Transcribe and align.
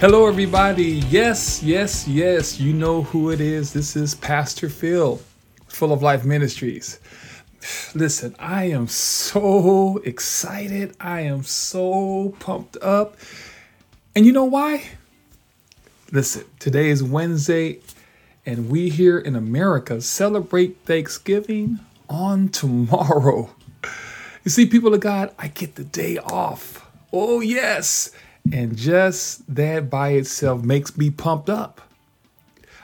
Hello, 0.00 0.26
everybody. 0.26 1.02
Yes, 1.10 1.62
yes, 1.62 2.08
yes. 2.08 2.58
You 2.58 2.72
know 2.72 3.02
who 3.02 3.28
it 3.28 3.38
is. 3.38 3.74
This 3.74 3.96
is 3.96 4.14
Pastor 4.14 4.70
Phil, 4.70 5.20
Full 5.66 5.92
of 5.92 6.00
Life 6.00 6.24
Ministries. 6.24 6.98
Listen, 7.94 8.34
I 8.38 8.64
am 8.70 8.88
so 8.88 9.98
excited. 9.98 10.96
I 10.98 11.20
am 11.20 11.42
so 11.42 12.34
pumped 12.38 12.78
up. 12.78 13.18
And 14.16 14.24
you 14.24 14.32
know 14.32 14.46
why? 14.46 14.88
Listen, 16.10 16.46
today 16.58 16.88
is 16.88 17.02
Wednesday, 17.02 17.80
and 18.46 18.70
we 18.70 18.88
here 18.88 19.18
in 19.18 19.36
America 19.36 20.00
celebrate 20.00 20.78
Thanksgiving 20.86 21.78
on 22.08 22.48
tomorrow. 22.48 23.50
You 24.44 24.50
see, 24.50 24.64
people 24.64 24.94
of 24.94 25.00
God, 25.00 25.34
I 25.38 25.48
get 25.48 25.74
the 25.74 25.84
day 25.84 26.16
off. 26.16 26.90
Oh, 27.12 27.40
yes. 27.40 28.12
And 28.52 28.76
just 28.76 29.54
that 29.54 29.90
by 29.90 30.10
itself 30.10 30.62
makes 30.62 30.96
me 30.96 31.10
pumped 31.10 31.50
up. 31.50 31.80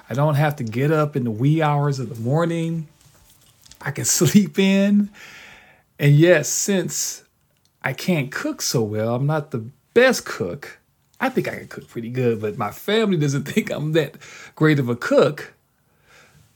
I 0.09 0.15
don't 0.15 0.35
have 0.37 0.57
to 0.57 0.65
get 0.65 0.93
up 0.93 1.17
in 1.17 1.25
the 1.25 1.31
wee 1.31 1.63
hours 1.63 1.99
of 1.99 2.09
the 2.09 2.21
morning. 2.21 2.89
I 3.81 3.91
can 3.91 4.05
sleep 4.19 4.59
in. 4.59 5.11
And 5.99 6.15
yes, 6.15 6.49
since 6.49 7.25
I 7.83 7.93
can't 7.93 8.31
cook 8.31 8.63
so 8.63 8.83
well, 8.83 9.15
I'm 9.15 9.27
not 9.27 9.51
the 9.51 9.65
best 9.95 10.25
cook. 10.25 10.79
I 11.19 11.31
think 11.31 11.49
I 11.49 11.57
can 11.57 11.69
cook 11.69 11.89
pretty 11.89 12.11
good, 12.11 12.41
but 12.41 12.59
my 12.59 12.71
family 12.71 13.17
doesn't 13.17 13.45
think 13.49 13.71
I'm 13.71 13.93
that 13.93 14.17
great 14.55 14.79
of 14.79 14.89
a 14.89 14.97
cook. 14.97 15.55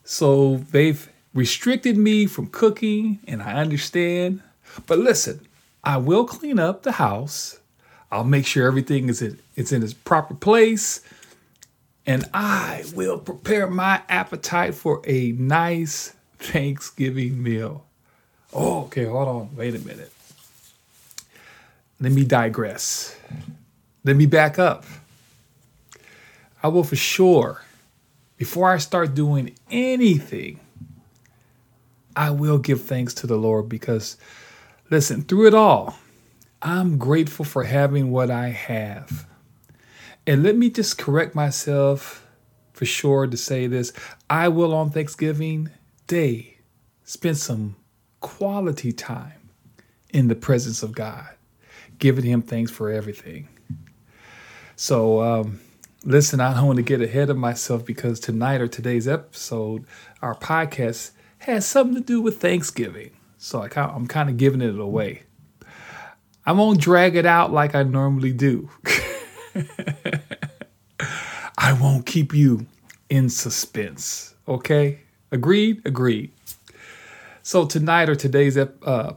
So 0.04 0.56
they've 0.56 1.08
restricted 1.32 1.96
me 1.96 2.26
from 2.26 2.48
cooking, 2.48 3.20
and 3.26 3.42
I 3.42 3.54
understand. 3.54 4.42
But 4.86 4.98
listen, 4.98 5.46
I 5.82 5.96
will 5.96 6.24
clean 6.24 6.58
up 6.58 6.82
the 6.82 6.92
house 6.92 7.59
I'll 8.10 8.24
make 8.24 8.46
sure 8.46 8.66
everything 8.66 9.08
is 9.08 9.22
in, 9.22 9.38
it's 9.56 9.72
in 9.72 9.82
its 9.82 9.94
proper 9.94 10.34
place. 10.34 11.00
And 12.06 12.28
I 12.34 12.84
will 12.94 13.18
prepare 13.18 13.68
my 13.68 14.02
appetite 14.08 14.74
for 14.74 15.00
a 15.06 15.32
nice 15.32 16.14
Thanksgiving 16.38 17.42
meal. 17.42 17.84
Oh, 18.52 18.84
okay, 18.84 19.04
hold 19.04 19.28
on. 19.28 19.56
Wait 19.56 19.74
a 19.74 19.78
minute. 19.78 20.12
Let 22.00 22.12
me 22.12 22.24
digress. 22.24 23.16
Let 24.02 24.16
me 24.16 24.26
back 24.26 24.58
up. 24.58 24.84
I 26.62 26.68
will 26.68 26.84
for 26.84 26.96
sure, 26.96 27.62
before 28.36 28.70
I 28.70 28.78
start 28.78 29.14
doing 29.14 29.54
anything, 29.70 30.60
I 32.16 32.30
will 32.30 32.58
give 32.58 32.82
thanks 32.82 33.14
to 33.14 33.26
the 33.26 33.36
Lord 33.36 33.68
because, 33.68 34.16
listen, 34.90 35.22
through 35.22 35.46
it 35.46 35.54
all, 35.54 35.98
I'm 36.62 36.98
grateful 36.98 37.44
for 37.44 37.64
having 37.64 38.10
what 38.10 38.30
I 38.30 38.48
have. 38.48 39.26
And 40.26 40.42
let 40.42 40.56
me 40.56 40.68
just 40.68 40.98
correct 40.98 41.34
myself 41.34 42.26
for 42.72 42.84
sure 42.84 43.26
to 43.26 43.36
say 43.36 43.66
this. 43.66 43.92
I 44.28 44.48
will 44.48 44.74
on 44.74 44.90
Thanksgiving 44.90 45.70
Day 46.06 46.58
spend 47.04 47.38
some 47.38 47.76
quality 48.20 48.92
time 48.92 49.50
in 50.10 50.28
the 50.28 50.34
presence 50.34 50.82
of 50.82 50.92
God, 50.92 51.28
giving 51.98 52.24
Him 52.24 52.42
thanks 52.42 52.70
for 52.70 52.90
everything. 52.90 53.48
So, 54.76 55.22
um, 55.22 55.60
listen, 56.04 56.40
I 56.40 56.54
don't 56.54 56.66
want 56.66 56.76
to 56.76 56.82
get 56.82 57.00
ahead 57.00 57.30
of 57.30 57.36
myself 57.36 57.84
because 57.84 58.20
tonight 58.20 58.60
or 58.60 58.68
today's 58.68 59.08
episode, 59.08 59.84
our 60.20 60.34
podcast, 60.34 61.12
has 61.38 61.66
something 61.66 61.94
to 61.94 62.00
do 62.00 62.20
with 62.20 62.40
Thanksgiving. 62.40 63.12
So 63.38 63.62
I, 63.62 63.68
I'm 63.80 64.06
kind 64.06 64.28
of 64.28 64.36
giving 64.36 64.60
it 64.60 64.78
away. 64.78 65.22
I 66.46 66.52
won't 66.52 66.80
drag 66.80 67.16
it 67.16 67.26
out 67.26 67.52
like 67.52 67.74
I 67.74 67.82
normally 67.82 68.32
do. 68.32 68.70
I 71.58 71.72
won't 71.74 72.06
keep 72.06 72.32
you 72.32 72.66
in 73.08 73.28
suspense. 73.28 74.34
Okay? 74.48 75.00
Agreed? 75.30 75.82
Agreed. 75.84 76.32
So, 77.42 77.66
tonight 77.66 78.08
or 78.08 78.14
today's 78.14 78.56
uh, 78.56 78.68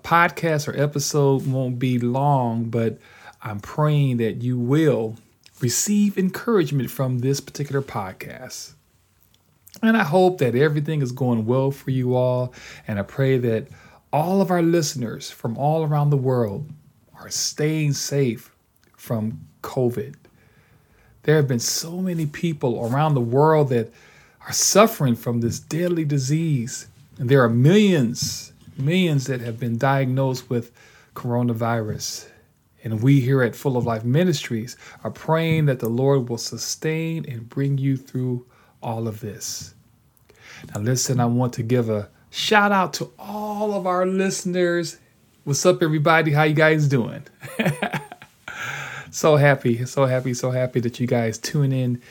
podcast 0.04 0.68
or 0.68 0.80
episode 0.82 1.46
won't 1.46 1.80
be 1.80 2.00
long, 2.00 2.66
but 2.66 2.98
I'm 3.42 3.60
praying 3.60 4.18
that 4.18 4.42
you 4.42 4.58
will 4.58 5.16
receive 5.60 6.18
encouragement 6.18 6.90
from 6.90 7.20
this 7.20 7.40
particular 7.40 7.82
podcast. 7.82 8.74
And 9.82 9.98
I 9.98 10.04
hope 10.04 10.38
that 10.38 10.56
everything 10.56 11.02
is 11.02 11.12
going 11.12 11.46
well 11.46 11.72
for 11.72 11.92
you 11.92 12.16
all. 12.16 12.54
And 12.88 13.00
I 13.00 13.04
pray 13.04 13.38
that 13.40 13.68
all 14.12 14.42
of 14.42 14.52
our 14.52 14.62
listeners 14.62 15.32
from 15.32 15.58
all 15.58 15.84
around 15.84 16.10
the 16.10 16.18
world 16.18 16.70
are 17.24 17.30
staying 17.30 17.94
safe 17.94 18.54
from 18.98 19.48
COVID. 19.62 20.16
There 21.24 21.38
have 21.38 21.48
been 21.48 21.60
so 21.60 22.02
many 22.02 22.26
people 22.26 22.86
around 22.86 23.14
the 23.14 23.22
world 23.22 23.70
that 23.70 23.94
are 24.46 24.52
suffering 24.52 25.16
from 25.16 25.40
this 25.40 25.58
deadly 25.58 26.04
disease. 26.04 26.88
And 27.18 27.30
there 27.30 27.42
are 27.42 27.50
millions, 27.50 28.52
millions 28.78 29.28
that 29.28 29.40
have 29.40 29.58
been 29.58 29.78
diagnosed 29.78 30.50
with 30.50 30.74
coronavirus. 31.16 32.28
And 32.84 33.02
we 33.02 33.22
here 33.22 33.42
at 33.42 33.56
Full 33.56 33.78
of 33.78 33.86
Life 33.86 34.04
Ministries 34.04 34.76
are 35.06 35.12
praying 35.12 35.68
that 35.68 35.80
the 35.80 35.90
Lord 35.90 36.28
will 36.28 36.38
sustain 36.38 37.26
and 37.30 37.48
bring 37.48 37.78
you 37.78 37.96
through 37.96 38.46
all 38.82 39.08
of 39.08 39.22
this. 39.22 39.74
Now, 40.76 40.82
listen, 40.82 41.22
I 41.22 41.26
want 41.28 41.54
to 41.54 41.64
give 41.64 41.90
a 41.90 42.10
shout 42.32 42.74
out 42.74 42.92
to 42.96 43.12
all 43.18 43.74
of 43.74 43.88
our 43.88 44.06
listeners 44.06 44.98
What's 45.46 45.66
up, 45.66 45.84
everybody? 45.84 46.32
How 46.32 46.44
you 46.44 46.54
guys 46.54 46.88
doing? 46.88 47.24
so 49.12 49.36
happy, 49.36 49.86
so 49.86 50.06
happy, 50.06 50.34
so 50.34 50.52
happy 50.52 50.80
that 50.80 51.02
you 51.02 51.06
guys 51.06 51.38
tune 51.38 51.74
in 51.74 52.02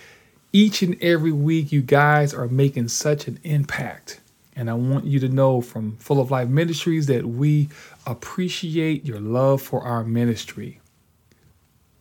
each 0.53 0.83
and 0.83 1.03
every 1.03 1.33
week. 1.33 1.73
You 1.73 1.81
guys 1.81 2.35
are 2.35 2.47
making 2.49 2.89
such 2.89 3.29
an 3.29 3.39
impact. 3.43 4.21
And 4.55 4.69
I 4.69 4.75
want 4.75 5.07
you 5.07 5.19
to 5.21 5.31
know 5.31 5.63
from 5.63 5.97
Full 5.97 6.21
of 6.21 6.31
Life 6.31 6.51
Ministries 6.51 7.07
that 7.07 7.25
we 7.25 7.71
appreciate 8.07 9.07
your 9.07 9.19
love 9.19 9.63
for 9.63 9.81
our 9.81 10.05
ministry. 10.05 10.83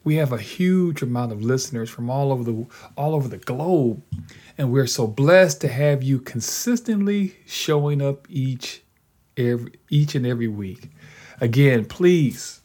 We 0.04 0.16
have 0.16 0.34
a 0.34 0.38
huge 0.38 1.02
amount 1.02 1.32
of 1.32 1.42
listeners 1.42 1.90
from 1.90 2.10
all 2.10 2.34
over 2.34 2.44
the 2.44 2.66
all 2.98 3.16
over 3.16 3.30
the 3.30 3.38
globe, 3.38 4.04
and 4.58 4.70
we're 4.70 4.86
so 4.86 5.08
blessed 5.08 5.62
to 5.62 5.70
have 5.70 6.04
you 6.04 6.20
consistently 6.20 7.38
showing 7.46 8.02
up 8.02 8.28
each 8.30 8.84
every 9.38 9.72
each 9.90 10.14
and 10.14 10.28
every 10.28 10.50
week. 10.50 10.90
Again, 11.42 11.86
please, 11.86 12.62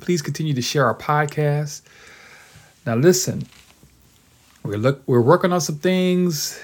please 0.00 0.22
continue 0.22 0.54
to 0.54 0.62
share 0.62 0.86
our 0.86 0.94
podcast. 0.94 1.82
Now, 2.86 2.94
listen, 2.96 3.46
we're 4.62 4.78
look 4.78 5.02
we're 5.06 5.20
working 5.20 5.52
on 5.52 5.60
some 5.60 5.76
things 5.76 6.58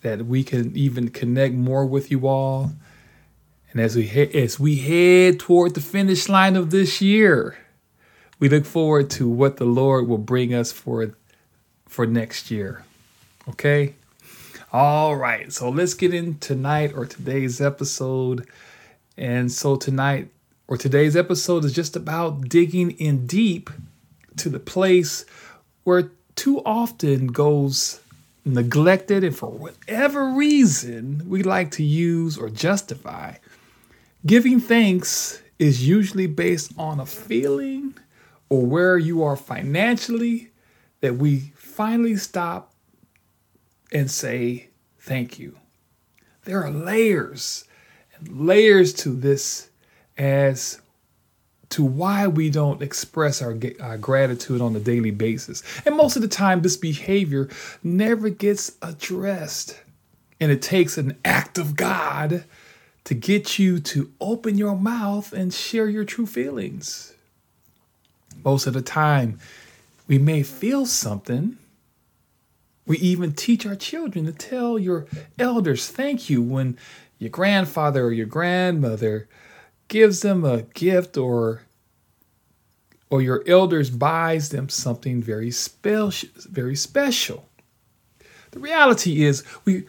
that 0.00 0.26
we 0.26 0.42
can 0.42 0.76
even 0.76 1.08
connect 1.10 1.54
more 1.54 1.86
with 1.86 2.10
you 2.10 2.26
all. 2.26 2.72
And 3.70 3.80
as 3.80 3.94
we 3.94 4.02
he- 4.02 4.34
as 4.42 4.58
we 4.58 4.76
head 4.76 5.38
toward 5.38 5.74
the 5.74 5.80
finish 5.80 6.28
line 6.28 6.56
of 6.56 6.70
this 6.70 7.00
year, 7.00 7.56
we 8.40 8.48
look 8.48 8.66
forward 8.66 9.10
to 9.10 9.28
what 9.28 9.58
the 9.58 9.64
Lord 9.64 10.08
will 10.08 10.18
bring 10.18 10.52
us 10.52 10.72
for 10.72 11.14
for 11.86 12.04
next 12.04 12.50
year. 12.50 12.84
Okay? 13.48 13.94
All 14.72 15.14
right. 15.14 15.52
So 15.52 15.68
let's 15.68 15.94
get 15.94 16.12
in 16.12 16.38
tonight 16.38 16.92
or 16.96 17.06
today's 17.06 17.60
episode 17.60 18.48
and 19.16 19.50
so 19.50 19.76
tonight 19.76 20.28
or 20.68 20.76
today's 20.76 21.16
episode 21.16 21.64
is 21.64 21.72
just 21.72 21.96
about 21.96 22.48
digging 22.48 22.92
in 22.92 23.26
deep 23.26 23.70
to 24.38 24.48
the 24.48 24.60
place 24.60 25.24
where 25.84 26.10
too 26.34 26.62
often 26.64 27.26
goes 27.26 28.00
neglected 28.44 29.22
and 29.22 29.36
for 29.36 29.50
whatever 29.50 30.30
reason 30.30 31.22
we 31.28 31.42
like 31.42 31.70
to 31.72 31.82
use 31.82 32.36
or 32.38 32.48
justify. 32.48 33.34
Giving 34.24 34.60
thanks 34.60 35.42
is 35.58 35.86
usually 35.86 36.26
based 36.26 36.72
on 36.78 36.98
a 36.98 37.06
feeling 37.06 37.94
or 38.48 38.64
where 38.64 38.98
you 38.98 39.22
are 39.22 39.36
financially 39.36 40.50
that 41.00 41.16
we 41.16 41.52
finally 41.54 42.16
stop 42.16 42.72
and 43.92 44.10
say 44.10 44.68
thank 44.98 45.38
you. 45.38 45.56
There 46.44 46.64
are 46.64 46.70
layers 46.70 47.64
layers 48.30 48.92
to 48.94 49.10
this 49.10 49.68
as 50.16 50.80
to 51.70 51.82
why 51.82 52.26
we 52.26 52.50
don't 52.50 52.82
express 52.82 53.40
our, 53.40 53.56
our, 53.80 53.96
gratitude 53.96 54.60
on 54.60 54.76
a 54.76 54.80
daily 54.80 55.10
basis. 55.10 55.62
And 55.86 55.96
most 55.96 56.16
of 56.16 56.22
the 56.22 56.28
time, 56.28 56.60
this 56.60 56.76
behavior 56.76 57.48
never 57.82 58.28
gets 58.28 58.72
addressed. 58.82 59.80
And 60.38 60.52
it 60.52 60.60
takes 60.60 60.98
an 60.98 61.16
act 61.24 61.56
of 61.56 61.74
God 61.74 62.44
to 63.04 63.14
get 63.14 63.58
you 63.58 63.80
to 63.80 64.12
open 64.20 64.58
your 64.58 64.76
mouth 64.76 65.32
and 65.32 65.52
share 65.52 65.88
your 65.88 66.04
true 66.04 66.26
feelings. 66.26 67.14
Most 68.44 68.66
of 68.66 68.74
the 68.74 68.82
time, 68.82 69.38
we 70.06 70.18
may 70.18 70.42
feel 70.42 70.84
something. 70.84 71.56
We 72.86 72.98
even 72.98 73.32
teach 73.32 73.64
our 73.64 73.76
children 73.76 74.26
to 74.26 74.32
tell 74.32 74.78
your 74.78 75.06
elders 75.38 75.88
thank 75.88 76.28
you 76.28 76.42
when 76.42 76.76
your 77.22 77.30
grandfather 77.30 78.04
or 78.04 78.12
your 78.12 78.26
grandmother 78.26 79.28
gives 79.86 80.22
them 80.22 80.44
a 80.44 80.62
gift 80.62 81.16
or 81.16 81.62
or 83.10 83.22
your 83.22 83.44
elders 83.46 83.90
buys 83.90 84.48
them 84.48 84.68
something 84.68 85.22
very 85.22 85.50
special, 85.52 86.28
very 86.50 86.74
special. 86.74 87.48
The 88.50 88.58
reality 88.58 89.22
is 89.22 89.44
we 89.64 89.84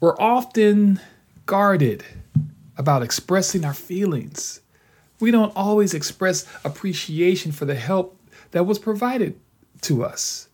we're 0.00 0.18
often 0.18 0.98
guarded 1.46 2.04
about 2.76 3.04
expressing 3.04 3.64
our 3.64 3.74
feelings. 3.74 4.60
We 5.20 5.30
don't 5.30 5.54
always 5.54 5.94
express 5.94 6.46
appreciation 6.64 7.52
for 7.52 7.64
the 7.64 7.76
help 7.76 8.18
that 8.50 8.66
was 8.66 8.80
provided 8.80 9.38
to 9.82 10.02
us. 10.02 10.48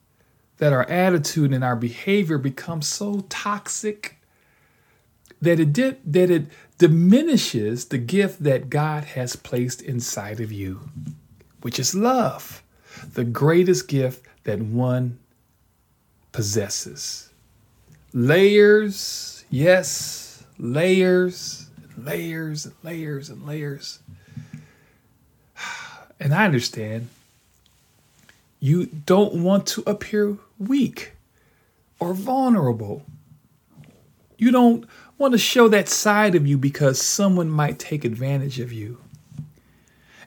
That 0.59 0.75
our 0.75 0.85
attitude 0.91 1.55
and 1.55 1.65
our 1.65 1.77
behavior 1.77 2.37
becomes 2.37 2.87
so 2.87 3.25
toxic 3.31 4.18
that 5.41 5.61
it 5.61 5.73
did, 5.73 5.99
that 6.13 6.31
it 6.31 6.47
diminishes 6.79 7.87
the 7.87 7.99
gift 7.99 8.43
that 8.43 8.71
God 8.71 9.05
has 9.05 9.37
placed 9.37 9.83
inside 9.83 10.41
of 10.41 10.53
you, 10.53 10.89
which 11.63 11.79
is 11.79 11.95
love, 11.95 12.63
the 13.15 13.25
greatest 13.25 13.89
gift 13.89 14.25
that 14.45 14.61
one 14.61 15.19
possesses. 16.33 17.31
Layers, 18.13 19.45
yes, 19.51 20.45
layers, 20.59 21.69
layers 21.97 22.67
and 22.67 22.75
layers 22.83 23.31
and 23.31 23.47
layers. 23.47 24.01
And 26.21 26.35
I 26.35 26.47
understand 26.47 27.11
you 28.59 28.87
don't 28.87 29.35
want 29.35 29.67
to 29.69 29.85
appear 29.87 30.37
weak 30.59 31.13
or 32.01 32.13
vulnerable. 32.13 33.05
You 34.37 34.51
don't 34.51 34.85
want 35.19 35.33
to 35.33 35.39
show 35.39 35.69
that 35.69 35.89
side 35.89 36.35
of 36.35 36.47
you 36.47 36.57
because 36.57 37.03
someone 37.03 37.51
might 37.51 37.79
take 37.79 38.05
advantage 38.05 38.61
of 38.61 38.73
you. 38.73 38.99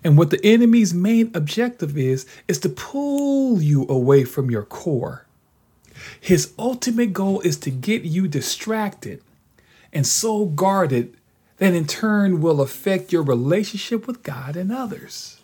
And 0.03 0.17
what 0.17 0.29
the 0.29 0.43
enemy's 0.45 0.93
main 0.93 1.31
objective 1.33 1.97
is, 1.97 2.25
is 2.47 2.59
to 2.59 2.69
pull 2.69 3.61
you 3.61 3.85
away 3.87 4.25
from 4.25 4.51
your 4.51 4.63
core. 4.63 5.25
His 6.19 6.53
ultimate 6.57 7.13
goal 7.13 7.39
is 7.41 7.57
to 7.57 7.71
get 7.71 8.03
you 8.03 8.27
distracted 8.27 9.21
and 9.93 10.07
so 10.07 10.45
guarded 10.45 11.15
that 11.57 11.73
in 11.73 11.85
turn 11.85 12.41
will 12.41 12.61
affect 12.61 13.11
your 13.11 13.23
relationship 13.23 14.07
with 14.07 14.23
God 14.23 14.55
and 14.55 14.71
others. 14.71 15.39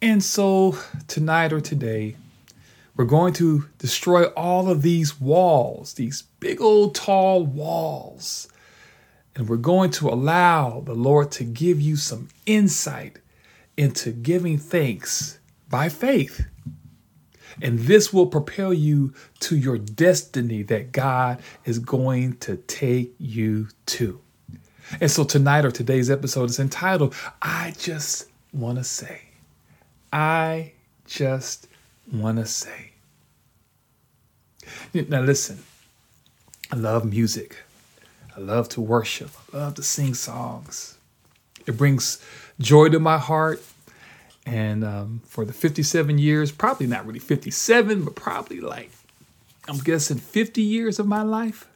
And 0.00 0.22
so 0.22 0.78
tonight 1.08 1.52
or 1.52 1.60
today, 1.60 2.16
we're 3.00 3.06
going 3.06 3.32
to 3.32 3.64
destroy 3.78 4.24
all 4.24 4.68
of 4.68 4.82
these 4.82 5.18
walls, 5.18 5.94
these 5.94 6.20
big 6.38 6.60
old 6.60 6.94
tall 6.94 7.42
walls. 7.42 8.46
And 9.34 9.48
we're 9.48 9.56
going 9.56 9.90
to 9.92 10.10
allow 10.10 10.80
the 10.80 10.92
Lord 10.92 11.30
to 11.32 11.44
give 11.44 11.80
you 11.80 11.96
some 11.96 12.28
insight 12.44 13.18
into 13.74 14.10
giving 14.10 14.58
thanks 14.58 15.38
by 15.70 15.88
faith. 15.88 16.44
And 17.62 17.78
this 17.78 18.12
will 18.12 18.26
propel 18.26 18.74
you 18.74 19.14
to 19.38 19.56
your 19.56 19.78
destiny 19.78 20.62
that 20.64 20.92
God 20.92 21.40
is 21.64 21.78
going 21.78 22.36
to 22.40 22.58
take 22.58 23.14
you 23.18 23.68
to. 23.86 24.20
And 25.00 25.10
so 25.10 25.24
tonight 25.24 25.64
or 25.64 25.70
today's 25.70 26.10
episode 26.10 26.50
is 26.50 26.60
entitled, 26.60 27.14
I 27.40 27.72
Just 27.78 28.26
Want 28.52 28.76
to 28.76 28.84
Say. 28.84 29.22
I 30.12 30.72
just 31.06 31.66
want 32.12 32.36
to 32.36 32.44
say. 32.44 32.89
Now, 34.94 35.20
listen, 35.20 35.62
I 36.70 36.76
love 36.76 37.04
music. 37.04 37.56
I 38.36 38.40
love 38.40 38.68
to 38.70 38.80
worship. 38.80 39.30
I 39.52 39.58
love 39.58 39.74
to 39.74 39.82
sing 39.82 40.14
songs. 40.14 40.98
It 41.66 41.76
brings 41.76 42.24
joy 42.58 42.88
to 42.88 43.00
my 43.00 43.18
heart. 43.18 43.62
And 44.46 44.84
um, 44.84 45.20
for 45.26 45.44
the 45.44 45.52
57 45.52 46.18
years, 46.18 46.50
probably 46.50 46.86
not 46.86 47.06
really 47.06 47.18
57, 47.18 48.04
but 48.04 48.14
probably 48.14 48.60
like, 48.60 48.90
I'm 49.68 49.78
guessing 49.78 50.18
50 50.18 50.62
years 50.62 50.98
of 50.98 51.06
my 51.06 51.22
life, 51.22 51.68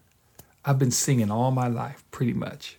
I've 0.65 0.79
been 0.79 0.91
singing 0.91 1.31
all 1.31 1.51
my 1.51 1.69
life, 1.69 2.03
pretty 2.11 2.33
much. 2.33 2.79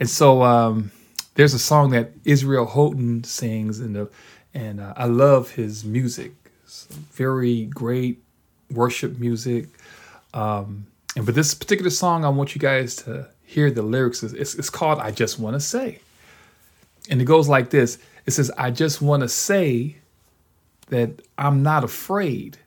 And 0.00 0.10
so 0.10 0.42
um, 0.42 0.90
there's 1.34 1.54
a 1.54 1.58
song 1.58 1.90
that 1.90 2.10
Israel 2.24 2.66
Houghton 2.66 3.24
sings 3.24 3.80
in 3.80 3.92
the 3.92 4.10
and 4.54 4.80
uh, 4.80 4.92
I 4.96 5.06
love 5.06 5.52
his 5.52 5.84
music. 5.84 6.32
It's 6.64 6.86
very 6.86 7.64
great 7.64 8.22
worship 8.72 9.18
music. 9.18 9.68
Um, 10.34 10.86
and 11.16 11.26
but 11.26 11.34
this 11.34 11.54
particular 11.54 11.90
song, 11.90 12.24
I 12.24 12.28
want 12.28 12.54
you 12.54 12.60
guys 12.60 12.96
to 12.96 13.28
hear 13.44 13.70
the 13.70 13.82
lyrics. 13.82 14.22
It's, 14.22 14.54
it's 14.54 14.70
called 14.70 14.98
"I 14.98 15.10
Just 15.10 15.38
Want 15.38 15.54
to 15.54 15.60
Say," 15.60 16.00
and 17.10 17.20
it 17.20 17.24
goes 17.24 17.48
like 17.48 17.70
this. 17.70 17.98
It 18.26 18.30
says, 18.32 18.50
"I 18.56 18.70
just 18.70 19.02
want 19.02 19.22
to 19.22 19.28
say 19.28 19.96
that 20.88 21.22
I'm 21.36 21.62
not 21.62 21.84
afraid. 21.84 22.58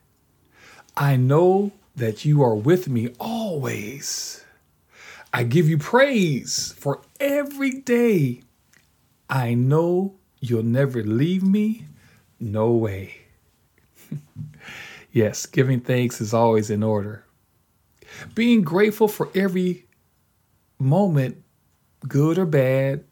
I 0.96 1.16
know 1.16 1.72
that 1.96 2.24
you 2.24 2.42
are 2.42 2.54
with 2.54 2.88
me 2.88 3.10
always. 3.18 4.44
I 5.32 5.42
give 5.42 5.68
you 5.68 5.76
praise 5.76 6.72
for 6.78 7.00
every 7.20 7.80
day. 7.80 8.42
I 9.28 9.54
know 9.54 10.14
You'll 10.40 10.62
never 10.62 11.02
leave 11.02 11.42
me? 11.42 11.86
No 12.38 12.70
way. 12.70 13.22
yes, 15.16 15.46
giving 15.46 15.80
thanks 15.80 16.20
is 16.20 16.34
always 16.34 16.68
in 16.68 16.82
order. 16.82 17.24
Being 18.34 18.60
grateful 18.60 19.08
for 19.08 19.30
every 19.34 19.86
moment, 20.78 21.42
good 22.06 22.36
or 22.36 22.44
bad, 22.44 23.02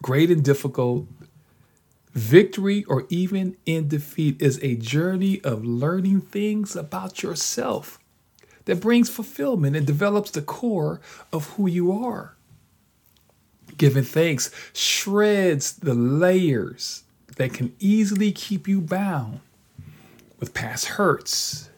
great 0.00 0.30
and 0.30 0.44
difficult, 0.44 1.08
victory 2.12 2.84
or 2.84 3.04
even 3.08 3.56
in 3.66 3.88
defeat, 3.88 4.40
is 4.40 4.60
a 4.62 4.76
journey 4.76 5.40
of 5.42 5.64
learning 5.64 6.20
things 6.20 6.76
about 6.76 7.20
yourself 7.20 7.98
that 8.66 8.80
brings 8.80 9.10
fulfillment 9.10 9.74
and 9.74 9.84
develops 9.84 10.30
the 10.30 10.40
core 10.40 11.00
of 11.32 11.48
who 11.54 11.68
you 11.68 11.90
are. 11.90 12.36
Giving 13.76 14.04
thanks 14.04 14.52
shreds 14.72 15.72
the 15.72 15.94
layers 15.94 17.02
that 17.38 17.52
can 17.52 17.74
easily 17.80 18.30
keep 18.30 18.68
you 18.68 18.80
bound 18.80 19.40
with 20.42 20.52
past 20.52 20.86
hurts. 20.86 21.70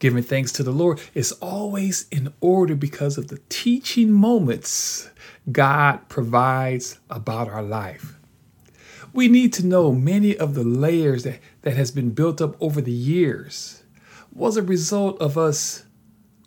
Giving 0.00 0.24
thanks 0.24 0.50
to 0.52 0.64
the 0.64 0.72
Lord 0.72 1.00
is 1.14 1.30
always 1.40 2.06
in 2.10 2.34
order 2.40 2.74
because 2.74 3.16
of 3.16 3.28
the 3.28 3.38
teaching 3.48 4.10
moments 4.10 5.08
God 5.52 6.08
provides 6.08 6.98
about 7.08 7.48
our 7.48 7.62
life. 7.62 8.18
We 9.12 9.28
need 9.28 9.52
to 9.52 9.64
know 9.64 9.92
many 9.92 10.36
of 10.36 10.54
the 10.54 10.64
layers 10.64 11.22
that, 11.22 11.38
that 11.60 11.76
has 11.76 11.92
been 11.92 12.10
built 12.10 12.42
up 12.42 12.60
over 12.60 12.80
the 12.80 12.90
years 12.90 13.84
was 14.34 14.56
a 14.56 14.62
result 14.62 15.20
of 15.22 15.38
us 15.38 15.84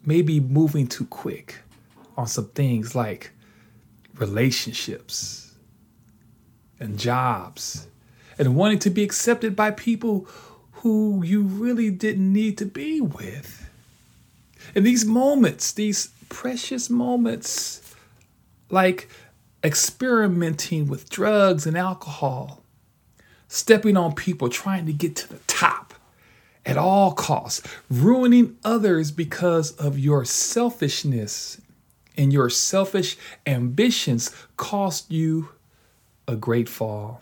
maybe 0.05 0.41
moving 0.41 0.87
too 0.87 1.05
quick 1.05 1.59
on 2.17 2.27
some 2.27 2.49
things 2.49 2.95
like 2.95 3.31
relationships 4.15 5.53
and 6.81 6.99
jobs 6.99 7.87
and 8.37 8.57
wanting 8.57 8.79
to 8.79 8.89
be 8.89 9.03
accepted 9.03 9.55
by 9.55 9.71
people 9.71 10.27
who 10.85 11.23
you 11.25 11.41
really 11.41 11.89
didn't 11.89 12.31
need 12.31 12.59
to 12.59 12.63
be 12.63 13.01
with. 13.01 13.67
And 14.75 14.85
these 14.85 15.03
moments, 15.03 15.71
these 15.71 16.09
precious 16.29 16.91
moments, 16.91 17.95
like 18.69 19.09
experimenting 19.63 20.87
with 20.87 21.09
drugs 21.09 21.65
and 21.65 21.75
alcohol, 21.75 22.61
stepping 23.47 23.97
on 23.97 24.13
people 24.13 24.47
trying 24.47 24.85
to 24.85 24.93
get 24.93 25.15
to 25.15 25.27
the 25.27 25.39
top 25.47 25.95
at 26.67 26.77
all 26.77 27.13
costs, 27.13 27.67
ruining 27.89 28.55
others 28.63 29.09
because 29.09 29.71
of 29.77 29.97
your 29.97 30.23
selfishness 30.23 31.59
and 32.15 32.31
your 32.31 32.51
selfish 32.51 33.17
ambitions 33.47 34.29
cost 34.55 35.09
you 35.09 35.49
a 36.27 36.35
great 36.35 36.69
fall. 36.69 37.21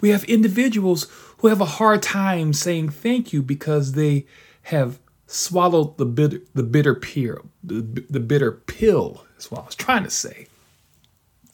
We 0.00 0.10
have 0.10 0.24
individuals 0.24 1.06
who 1.38 1.48
have 1.48 1.60
a 1.60 1.66
hard 1.66 2.02
time 2.02 2.52
saying 2.52 2.90
thank 2.90 3.32
you 3.32 3.42
because 3.42 3.92
they 3.92 4.26
have 4.62 4.98
swallowed 5.26 5.98
the 5.98 6.06
bitter, 6.06 6.40
the 6.54 6.62
bitter 6.62 6.94
pill. 6.94 7.46
The, 7.62 7.80
the 8.08 8.20
bitter 8.20 8.52
pill 8.52 9.24
is 9.38 9.50
what 9.50 9.62
I 9.62 9.66
was 9.66 9.74
trying 9.74 10.04
to 10.04 10.10
say. 10.10 10.46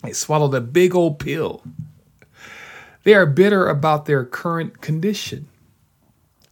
They 0.03 0.13
swallowed 0.13 0.55
a 0.55 0.61
big 0.61 0.95
old 0.95 1.19
pill. 1.19 1.63
They 3.03 3.15
are 3.15 3.27
bitter 3.27 3.67
about 3.69 4.07
their 4.07 4.25
current 4.25 4.81
condition. 4.81 5.49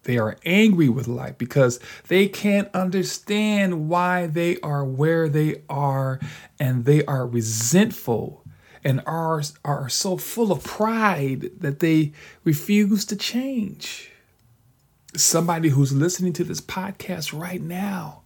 They 0.04 0.16
are 0.16 0.38
angry 0.46 0.88
with 0.88 1.06
life 1.06 1.36
because 1.36 1.78
they 2.08 2.28
can't 2.28 2.74
understand 2.74 3.90
why 3.90 4.26
they 4.26 4.58
are 4.60 4.84
where 4.84 5.28
they 5.28 5.62
are 5.68 6.18
and 6.58 6.86
they 6.86 7.04
are 7.04 7.26
resentful 7.26 8.42
and 8.88 9.02
are, 9.04 9.42
are 9.66 9.90
so 9.90 10.16
full 10.16 10.50
of 10.50 10.64
pride 10.64 11.50
that 11.60 11.80
they 11.80 12.10
refuse 12.42 13.04
to 13.04 13.14
change. 13.14 14.10
Somebody 15.14 15.68
who's 15.68 15.92
listening 15.92 16.32
to 16.32 16.44
this 16.44 16.62
podcast 16.62 17.38
right 17.38 17.60
now 17.60 18.22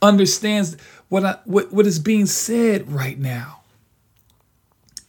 understands 0.00 0.78
what, 1.10 1.26
I, 1.26 1.36
what, 1.44 1.70
what 1.70 1.84
is 1.84 1.98
being 1.98 2.24
said 2.24 2.90
right 2.90 3.18
now. 3.18 3.60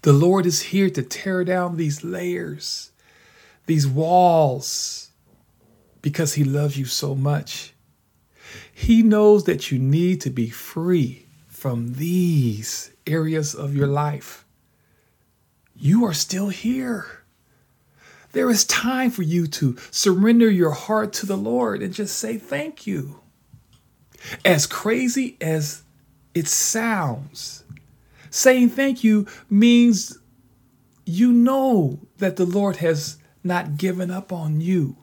The 0.01 0.11
Lord 0.11 0.45
is 0.45 0.61
here 0.61 0.89
to 0.89 1.01
tear 1.01 1.45
down 1.45 1.77
these 1.77 2.03
layers, 2.03 2.91
these 3.65 3.87
walls, 3.87 5.11
because 6.01 6.33
He 6.33 6.43
loves 6.43 6.77
you 6.77 6.83
so 6.83 7.15
much. 7.15 7.71
He 8.73 9.03
knows 9.03 9.45
that 9.45 9.71
you 9.71 9.79
need 9.79 10.19
to 10.19 10.29
be 10.29 10.49
free 10.49 11.27
from 11.47 11.93
these 11.93 12.91
areas 13.05 13.55
of 13.55 13.73
your 13.73 13.87
life. 13.87 14.43
You 15.79 16.05
are 16.05 16.13
still 16.13 16.49
here. 16.49 17.05
There 18.31 18.49
is 18.49 18.65
time 18.65 19.11
for 19.11 19.23
you 19.23 19.47
to 19.47 19.77
surrender 19.91 20.49
your 20.49 20.71
heart 20.71 21.13
to 21.13 21.25
the 21.25 21.37
Lord 21.37 21.81
and 21.81 21.93
just 21.93 22.17
say 22.17 22.37
thank 22.37 22.85
you. 22.85 23.21
As 24.43 24.65
crazy 24.65 25.37
as 25.39 25.83
it 26.33 26.47
sounds, 26.47 27.63
saying 28.29 28.69
thank 28.69 29.03
you 29.03 29.27
means 29.49 30.17
you 31.05 31.31
know 31.31 31.99
that 32.17 32.35
the 32.35 32.45
Lord 32.45 32.77
has 32.77 33.17
not 33.43 33.77
given 33.77 34.11
up 34.11 34.33
on 34.33 34.59
you. 34.59 34.97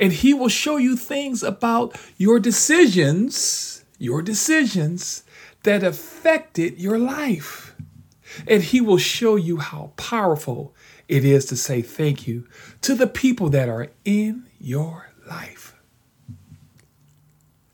And 0.00 0.12
He 0.12 0.32
will 0.32 0.48
show 0.48 0.76
you 0.78 0.96
things 0.96 1.42
about 1.42 1.96
your 2.16 2.40
decisions, 2.40 3.84
your 3.98 4.22
decisions 4.22 5.22
that 5.64 5.82
affected 5.82 6.80
your 6.80 6.98
life. 6.98 7.65
And 8.46 8.62
He 8.62 8.80
will 8.80 8.98
show 8.98 9.36
you 9.36 9.58
how 9.58 9.92
powerful 9.96 10.74
it 11.08 11.24
is 11.24 11.44
to 11.46 11.56
say 11.56 11.82
thank 11.82 12.26
you 12.26 12.46
to 12.82 12.94
the 12.94 13.06
people 13.06 13.48
that 13.50 13.68
are 13.68 13.90
in 14.04 14.46
your 14.58 15.10
life. 15.28 15.74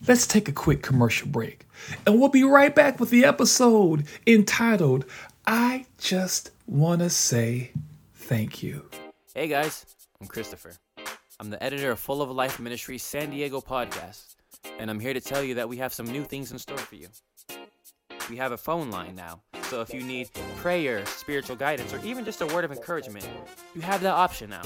Let's 0.07 0.27
take 0.27 0.49
a 0.49 0.53
quick 0.53 0.83
commercial 0.83 1.29
break, 1.29 1.65
and 2.05 2.19
we'll 2.19 2.29
be 2.29 2.43
right 2.43 2.75
back 2.75 2.99
with 2.99 3.11
the 3.11 3.25
episode 3.25 4.05
entitled, 4.27 5.05
I 5.47 5.87
Just 5.97 6.51
Want 6.67 7.03
to 7.03 7.11
Say 7.11 7.71
Thank 8.15 8.65
You. 8.65 8.91
Hey 9.33 9.47
guys, 9.47 9.87
I'm 10.21 10.27
Christopher. 10.27 10.73
I'm 11.39 11.51
the 11.51 11.63
editor 11.63 11.93
of 11.93 12.01
Full 12.01 12.21
of 12.21 12.31
Life 12.31 12.59
Ministries 12.59 13.05
San 13.05 13.31
Diego 13.31 13.61
podcast, 13.61 14.35
and 14.81 14.91
I'm 14.91 14.99
here 14.99 15.15
to 15.15 15.21
tell 15.21 15.43
you 15.43 15.55
that 15.55 15.69
we 15.69 15.77
have 15.77 15.95
some 15.95 16.07
new 16.07 16.25
things 16.25 16.51
in 16.51 16.59
store 16.59 16.79
for 16.79 16.97
you. 16.97 17.07
We 18.33 18.39
have 18.39 18.53
a 18.53 18.57
phone 18.57 18.91
line 18.91 19.15
now 19.15 19.43
so 19.73 19.81
if 19.81 19.95
you 19.95 20.03
need 20.03 20.29
prayer, 20.59 21.07
spiritual 21.07 21.57
guidance, 21.57 21.95
or 21.95 22.05
even 22.05 22.27
just 22.27 22.43
a 22.43 22.47
word 22.49 22.63
of 22.63 22.73
encouragement, 22.73 23.27
you 23.75 23.81
have 23.81 24.03
that 24.03 24.13
option 24.13 24.51
now. 24.51 24.61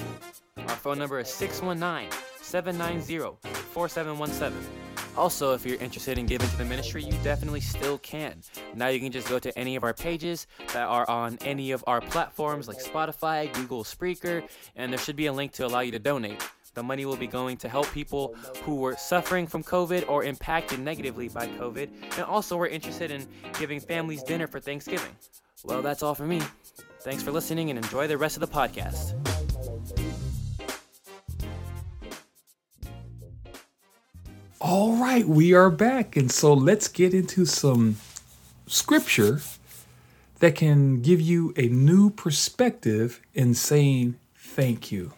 Our 0.57 0.75
phone 0.75 0.99
number 0.99 1.21
is 1.21 1.29
619 1.29 2.11
790 2.43 3.39
4717. 3.73 4.69
Also, 5.17 5.55
if 5.55 5.65
you're 5.65 5.79
interested 5.79 6.19
in 6.19 6.27
giving 6.27 6.49
to 6.49 6.57
the 6.57 6.65
ministry, 6.65 7.05
you 7.05 7.13
definitely 7.23 7.61
still 7.61 7.99
can. 7.99 8.43
Now 8.75 8.89
you 8.89 8.99
can 8.99 9.13
just 9.13 9.29
go 9.29 9.39
to 9.39 9.57
any 9.57 9.77
of 9.77 9.85
our 9.85 9.95
pages 9.95 10.49
that 10.73 10.89
are 10.89 11.09
on 11.09 11.39
any 11.43 11.71
of 11.71 11.85
our 11.87 12.01
platforms 12.01 12.67
like 12.67 12.79
Spotify, 12.79 13.53
Google 13.53 13.85
Spreaker, 13.85 14.43
and 14.75 14.93
there 14.93 14.99
should 14.99 15.15
be 15.15 15.27
a 15.27 15.33
link 15.33 15.53
to 15.53 15.67
allow 15.67 15.81
you 15.81 15.93
to 15.93 16.01
donate. 16.01 16.43
The 16.77 16.83
money 16.83 17.07
will 17.07 17.17
be 17.17 17.27
going 17.27 17.57
to 17.59 17.71
help 17.71 17.91
people 17.91 18.35
who 18.63 18.75
were 18.75 18.97
suffering 18.97 19.47
from 19.47 19.65
COVID 19.65 20.11
or 20.11 20.25
impacted 20.25 20.79
negatively 20.79 21.27
by 21.27 21.47
COVID, 21.47 21.89
and 22.19 22.25
also 22.25 22.59
we're 22.59 22.67
interested 22.67 23.11
in 23.11 23.27
giving 23.59 23.81
families 23.81 24.23
dinner 24.23 24.47
for 24.47 24.61
Thanksgiving. 24.61 25.17
Well, 25.65 25.81
that's 25.81 26.03
all 26.03 26.15
for 26.15 26.27
me. 26.27 26.43
Thanks 27.01 27.23
for 27.23 27.31
listening 27.31 27.71
and 27.71 27.79
enjoy 27.79 28.07
the 28.09 28.19
rest 28.19 28.37
of 28.37 28.43
the 28.43 28.47
podcast. 28.47 29.15
All 34.61 34.97
right, 34.97 35.27
we 35.27 35.55
are 35.55 35.71
back. 35.71 36.15
And 36.15 36.31
so 36.31 36.53
let's 36.53 36.89
get 36.89 37.15
into 37.15 37.47
some 37.47 37.97
scripture 38.67 39.41
that 40.41 40.55
can 40.57 41.01
give 41.01 41.23
you 41.23 41.55
a 41.57 41.69
new 41.69 42.11
perspective 42.11 43.23
in 43.33 43.55
saying 43.55 44.17
thank 44.37 44.93
you. 44.93 45.15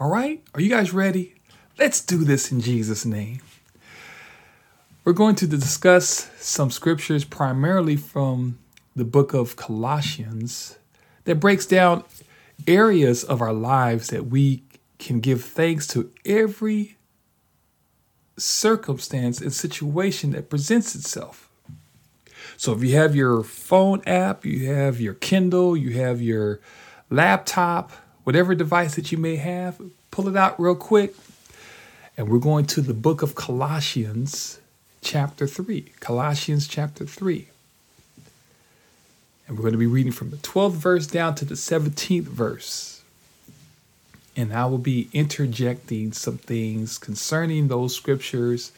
All 0.00 0.08
right? 0.08 0.42
Are 0.54 0.62
you 0.62 0.70
guys 0.70 0.94
ready? 0.94 1.34
Let's 1.78 2.00
do 2.00 2.24
this 2.24 2.50
in 2.50 2.62
Jesus' 2.62 3.04
name. 3.04 3.42
We're 5.04 5.12
going 5.12 5.34
to 5.36 5.46
discuss 5.46 6.30
some 6.38 6.70
scriptures 6.70 7.26
primarily 7.26 7.96
from 7.96 8.58
the 8.96 9.04
book 9.04 9.34
of 9.34 9.56
Colossians 9.56 10.78
that 11.24 11.34
breaks 11.34 11.66
down 11.66 12.04
areas 12.66 13.22
of 13.24 13.42
our 13.42 13.52
lives 13.52 14.08
that 14.08 14.26
we 14.26 14.62
can 14.98 15.20
give 15.20 15.44
thanks 15.44 15.86
to 15.88 16.10
every 16.24 16.96
circumstance 18.38 19.42
and 19.42 19.52
situation 19.52 20.30
that 20.30 20.48
presents 20.48 20.94
itself. 20.94 21.50
So 22.56 22.72
if 22.72 22.82
you 22.82 22.96
have 22.96 23.14
your 23.14 23.42
phone 23.42 24.00
app, 24.06 24.46
you 24.46 24.72
have 24.72 24.98
your 24.98 25.14
Kindle, 25.14 25.76
you 25.76 25.90
have 26.00 26.22
your 26.22 26.60
laptop, 27.10 27.92
whatever 28.30 28.54
device 28.54 28.94
that 28.94 29.10
you 29.10 29.18
may 29.18 29.34
have, 29.34 29.80
pull 30.12 30.28
it 30.28 30.36
out 30.36 30.60
real 30.60 30.76
quick. 30.76 31.16
And 32.16 32.28
we're 32.28 32.38
going 32.38 32.64
to 32.66 32.80
the 32.80 32.94
book 32.94 33.22
of 33.22 33.34
Colossians, 33.34 34.60
chapter 35.02 35.48
3. 35.48 35.90
Colossians, 35.98 36.68
chapter 36.68 37.04
3. 37.04 37.48
And 39.48 39.56
we're 39.56 39.62
going 39.62 39.72
to 39.72 39.78
be 39.78 39.88
reading 39.88 40.12
from 40.12 40.30
the 40.30 40.36
12th 40.36 40.74
verse 40.74 41.08
down 41.08 41.34
to 41.34 41.44
the 41.44 41.56
17th 41.56 42.22
verse. 42.22 43.02
And 44.36 44.52
I 44.52 44.64
will 44.66 44.78
be 44.78 45.08
interjecting 45.12 46.12
some 46.12 46.38
things 46.38 46.98
concerning 46.98 47.66
those 47.66 47.96
scriptures. 47.96 48.70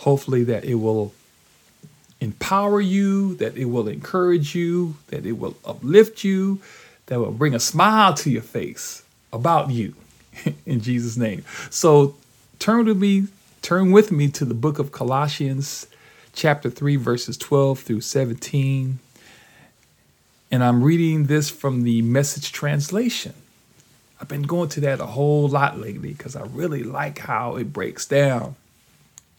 Hopefully, 0.00 0.44
that 0.44 0.66
it 0.66 0.74
will 0.74 1.14
empower 2.20 2.82
you, 2.82 3.36
that 3.36 3.56
it 3.56 3.64
will 3.64 3.88
encourage 3.88 4.54
you, 4.54 4.96
that 5.06 5.24
it 5.24 5.38
will 5.38 5.56
uplift 5.64 6.24
you, 6.24 6.60
that 7.08 7.18
will 7.18 7.32
bring 7.32 7.54
a 7.54 7.60
smile 7.60 8.14
to 8.14 8.30
your 8.30 8.42
face 8.42 9.02
about 9.32 9.70
you 9.70 9.94
in 10.66 10.80
Jesus' 10.80 11.16
name. 11.16 11.44
So 11.70 12.16
turn 12.58 12.86
with 12.86 12.98
me, 12.98 13.26
turn 13.60 13.92
with 13.92 14.12
me 14.12 14.28
to 14.28 14.44
the 14.44 14.54
book 14.54 14.78
of 14.78 14.92
Colossians, 14.92 15.86
chapter 16.32 16.70
3, 16.70 16.96
verses 16.96 17.36
12 17.36 17.80
through 17.80 18.00
17. 18.02 18.98
And 20.50 20.64
I'm 20.64 20.82
reading 20.82 21.24
this 21.24 21.50
from 21.50 21.82
the 21.82 22.02
message 22.02 22.52
translation. 22.52 23.34
I've 24.20 24.28
been 24.28 24.42
going 24.42 24.68
to 24.70 24.80
that 24.80 25.00
a 25.00 25.06
whole 25.06 25.48
lot 25.48 25.78
lately 25.78 26.12
because 26.12 26.36
I 26.36 26.42
really 26.42 26.82
like 26.82 27.18
how 27.20 27.56
it 27.56 27.72
breaks 27.72 28.06
down, 28.06 28.56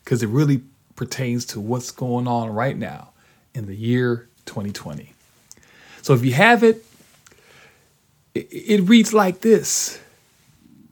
because 0.04 0.24
it 0.24 0.30
really 0.30 0.62
pertains 0.96 1.46
to 1.46 1.60
what's 1.60 1.92
going 1.92 2.28
on 2.28 2.50
right 2.50 2.78
now 2.78 3.10
in 3.54 3.66
the 3.66 3.76
year 3.76 4.28
2020. 4.46 5.14
So 6.02 6.14
if 6.14 6.24
you 6.24 6.34
have 6.34 6.64
it, 6.64 6.84
it, 8.36 8.88
reads 8.88 9.14
like 9.14 9.42
this 9.42 10.00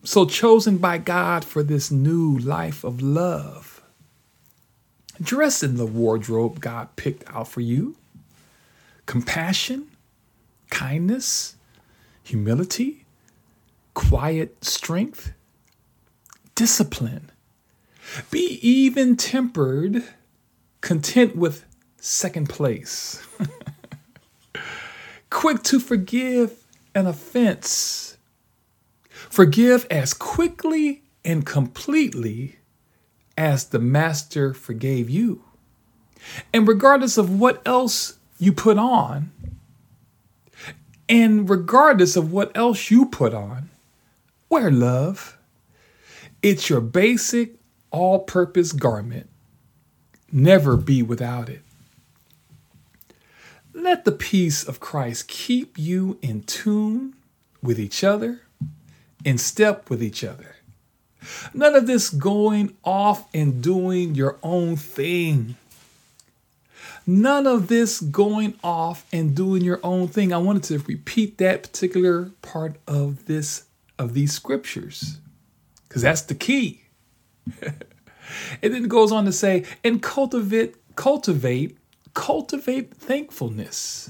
So, 0.03 0.25
chosen 0.25 0.77
by 0.77 0.97
God 0.97 1.45
for 1.45 1.63
this 1.63 1.91
new 1.91 2.37
life 2.37 2.83
of 2.83 3.01
love, 3.01 3.81
dress 5.21 5.63
in 5.63 5.77
the 5.77 5.85
wardrobe 5.85 6.59
God 6.59 6.95
picked 6.95 7.23
out 7.29 7.47
for 7.47 7.61
you 7.61 7.95
compassion, 9.05 9.87
kindness, 10.69 11.55
humility, 12.23 13.05
quiet 13.93 14.63
strength, 14.63 15.33
discipline. 16.55 17.31
Be 18.31 18.59
even 18.61 19.17
tempered, 19.17 20.03
content 20.81 21.35
with 21.35 21.65
second 21.97 22.47
place. 22.47 23.25
Quick 25.29 25.63
to 25.63 25.79
forgive 25.79 26.63
an 26.97 27.05
offense. 27.05 28.17
Forgive 29.07 29.85
as 29.91 30.13
quickly 30.13 31.03
and 31.23 31.45
completely 31.45 32.57
as 33.37 33.65
the 33.65 33.79
Master 33.79 34.53
forgave 34.53 35.07
you. 35.07 35.43
And 36.51 36.67
regardless 36.67 37.17
of 37.17 37.39
what 37.39 37.61
else 37.67 38.17
you 38.39 38.51
put 38.51 38.79
on, 38.79 39.31
and 41.07 41.47
regardless 41.47 42.15
of 42.15 42.31
what 42.31 42.55
else 42.57 42.89
you 42.89 43.05
put 43.05 43.33
on, 43.33 43.69
wear 44.49 44.71
love. 44.71 45.37
It's 46.41 46.69
your 46.69 46.81
basic, 46.81 47.55
all 47.91 48.19
purpose 48.19 48.71
garment. 48.71 49.29
Never 50.31 50.75
be 50.75 51.03
without 51.03 51.47
it. 51.47 51.61
Let 53.87 54.03
the 54.03 54.11
peace 54.11 54.67
of 54.67 54.81
Christ 54.81 55.29
keep 55.29 55.79
you 55.79 56.19
in 56.21 56.43
tune 56.43 57.13
with 57.63 57.79
each 57.79 58.03
other, 58.03 58.41
in 59.23 59.37
step 59.37 59.89
with 59.89 60.03
each 60.03 60.25
other. 60.25 60.57
None 61.53 61.73
of 61.73 61.87
this 61.87 62.09
going 62.09 62.75
off 62.83 63.29
and 63.33 63.63
doing 63.63 64.13
your 64.13 64.39
own 64.43 64.75
thing. 64.75 65.55
None 67.05 67.47
of 67.47 67.69
this 67.69 68.01
going 68.01 68.55
off 68.61 69.05
and 69.13 69.33
doing 69.33 69.61
your 69.61 69.79
own 69.83 70.09
thing. 70.09 70.33
I 70.33 70.37
wanted 70.37 70.63
to 70.63 70.79
repeat 70.79 71.37
that 71.37 71.63
particular 71.63 72.31
part 72.41 72.75
of 72.89 73.23
this 73.23 73.67
of 73.97 74.13
these 74.13 74.33
scriptures 74.33 75.21
because 75.87 76.01
that's 76.01 76.23
the 76.23 76.35
key. 76.35 76.81
and 77.61 77.73
then 78.61 78.83
it 78.83 78.89
goes 78.89 79.13
on 79.13 79.23
to 79.23 79.31
say, 79.31 79.63
and 79.81 80.03
cultivate 80.03 80.75
cultivate 80.97 81.77
cultivate 82.17 82.95
thankfulness. 82.95 84.09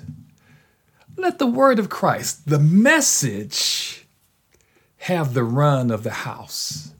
Let 1.17 1.39
the 1.39 1.45
word 1.45 1.77
of 1.77 1.89
Christ, 1.89 2.47
the 2.47 2.57
message, 2.57 4.07
have 4.99 5.33
the 5.33 5.43
run 5.43 5.91
of 5.91 6.03
the 6.03 6.11
house. 6.11 6.93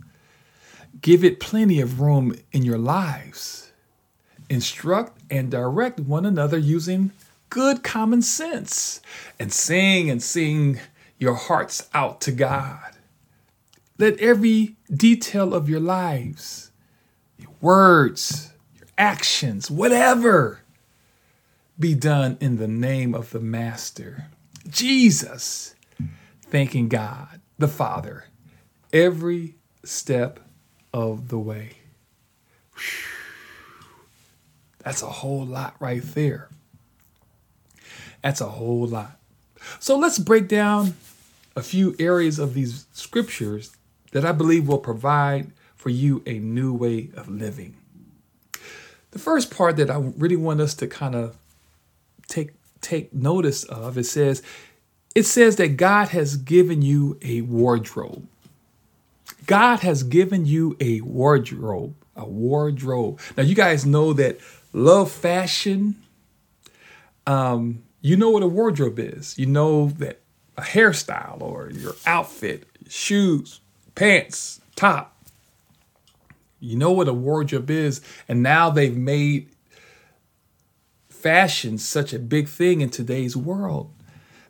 Give 1.02 1.24
it 1.24 1.40
plenty 1.40 1.80
of 1.80 2.02
room 2.02 2.36
in 2.52 2.64
your 2.64 2.78
lives. 2.78 3.72
Instruct 4.50 5.18
and 5.32 5.50
direct 5.50 6.02
one 6.02 6.26
another 6.26 6.58
using 6.58 7.12
good 7.50 7.84
common 7.84 8.22
sense 8.22 9.00
and 9.40 9.54
sing 9.54 10.10
and 10.10 10.22
sing 10.22 10.82
your 11.18 11.36
hearts 11.36 11.88
out 11.94 12.20
to 12.22 12.34
God. 12.34 12.92
Let 13.98 14.20
every 14.20 14.76
detail 14.94 15.54
of 15.54 15.70
your 15.70 15.80
lives, 15.80 16.72
your 17.38 17.52
words, 17.62 18.52
your 18.78 18.90
actions, 18.98 19.72
whatever, 19.72 20.64
be 21.80 21.94
done 21.94 22.38
in 22.42 22.58
the 22.58 22.68
name 22.68 23.14
of 23.14 23.32
the 23.32 23.40
Master, 23.40 24.28
Jesus, 24.68 25.76
thanking 26.42 26.90
God, 26.90 27.40
the 27.58 27.68
Father, 27.68 28.26
every 28.92 29.56
step 29.84 30.40
of 30.94 31.28
the 31.30 31.38
way. 31.38 31.78
That's 34.80 35.04
a 35.04 35.08
whole 35.08 35.46
lot 35.46 35.76
right 35.80 36.02
there. 36.02 36.50
That's 38.24 38.42
a 38.42 38.46
whole 38.46 38.88
lot. 38.88 39.20
So 39.80 39.98
let's 39.98 40.18
break 40.18 40.48
down 40.48 40.96
a 41.56 41.62
few 41.62 41.96
areas 42.00 42.40
of 42.40 42.54
these 42.54 42.86
scriptures 42.92 43.76
that 44.14 44.26
I 44.26 44.32
believe 44.32 44.68
will 44.68 44.78
provide 44.78 45.52
for 45.76 45.90
you 45.90 46.24
a 46.26 46.40
new 46.40 46.74
way 46.74 47.12
of 47.16 47.28
living. 47.28 47.76
The 49.12 49.20
first 49.20 49.52
part 49.52 49.78
that 49.78 49.92
I 49.92 49.98
really 49.98 50.36
want 50.36 50.62
us 50.62 50.74
to 50.76 50.88
kind 50.88 51.16
of 51.16 51.38
take 52.28 52.52
take 52.82 53.14
notice 53.14 53.64
of 53.66 53.98
it 53.98 54.06
says 54.06 54.42
it 55.16 55.24
says 55.24 55.56
that 55.56 55.78
God 55.78 56.10
has 56.10 56.38
given 56.38 56.82
you 56.82 57.18
a 57.22 57.42
wardrobe. 57.42 58.28
God 59.48 59.80
has 59.80 60.04
given 60.04 60.46
you 60.46 60.78
a 60.80 61.02
wardrobe, 61.02 61.96
a 62.16 62.26
wardrobe. 62.26 63.20
Now 63.36 63.44
you 63.44 63.56
guys 63.56 63.86
know 63.86 64.14
that 64.14 64.40
love 64.74 65.12
fashion 65.12 65.96
um 67.26 67.84
you 68.02 68.16
know 68.16 68.30
what 68.30 68.44
a 68.44 68.48
wardrobe 68.48 69.00
is. 69.00 69.38
You 69.38 69.48
know 69.48 69.88
that 69.98 70.20
a 70.58 70.62
hairstyle 70.62 71.42
or 71.42 71.70
your 71.72 71.96
outfit, 72.06 72.66
shoes, 72.88 73.60
pants, 73.96 74.62
top. 74.76 75.14
You 76.60 76.76
know 76.76 76.92
what 76.92 77.08
a 77.08 77.14
wardrobe 77.14 77.70
is. 77.70 78.02
And 78.28 78.42
now 78.42 78.70
they've 78.70 78.96
made 78.96 79.50
fashion 81.28 81.78
such 81.78 82.14
a 82.14 82.20
big 82.20 82.48
thing 82.48 82.80
in 82.80 82.90
today's 82.90 83.36
world 83.36 83.94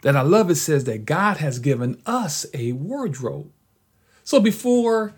that 0.04 0.16
I 0.16 0.22
love 0.22 0.52
it 0.52 0.58
says 0.58 0.84
that 0.84 1.06
God 1.06 1.38
has 1.38 1.58
given 1.58 2.00
us 2.06 2.46
a 2.54 2.74
wardrobe. 2.74 3.52
So 4.24 4.40
before 4.40 5.16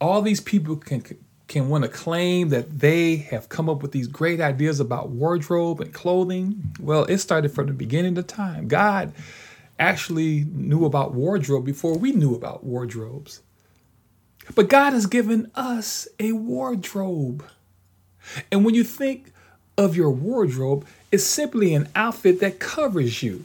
all 0.00 0.22
these 0.22 0.40
people 0.40 0.76
can 0.76 1.02
can 1.48 1.68
want 1.68 1.82
to 1.82 1.90
claim 1.90 2.50
that 2.50 2.78
they 2.78 3.16
have 3.16 3.48
come 3.48 3.68
up 3.68 3.82
with 3.82 3.90
these 3.90 4.06
great 4.06 4.40
ideas 4.40 4.78
about 4.78 5.08
wardrobe 5.08 5.80
and 5.80 5.92
clothing, 5.92 6.62
well, 6.78 7.02
it 7.06 7.18
started 7.18 7.50
from 7.50 7.66
the 7.66 7.72
beginning 7.72 8.16
of 8.16 8.28
time. 8.28 8.68
God 8.68 9.12
actually 9.80 10.44
knew 10.52 10.84
about 10.84 11.14
wardrobe 11.14 11.64
before 11.64 11.98
we 11.98 12.12
knew 12.12 12.36
about 12.36 12.62
wardrobes. 12.62 13.42
But 14.54 14.68
God 14.68 14.92
has 14.92 15.06
given 15.06 15.50
us 15.56 16.06
a 16.20 16.30
wardrobe. 16.30 17.44
And 18.52 18.64
when 18.64 18.76
you 18.76 18.84
think 18.84 19.32
of 19.76 19.96
your 19.96 20.10
wardrobe, 20.10 20.86
is 21.10 21.26
simply 21.26 21.74
an 21.74 21.88
outfit 21.94 22.40
that 22.40 22.58
covers 22.58 23.22
you. 23.22 23.44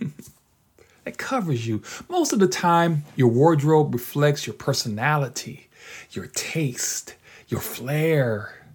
that 1.04 1.18
covers 1.18 1.66
you. 1.66 1.82
Most 2.08 2.32
of 2.32 2.38
the 2.38 2.48
time, 2.48 3.04
your 3.16 3.28
wardrobe 3.28 3.92
reflects 3.92 4.46
your 4.46 4.54
personality, 4.54 5.68
your 6.12 6.26
taste, 6.26 7.14
your 7.48 7.60
flair. 7.60 8.66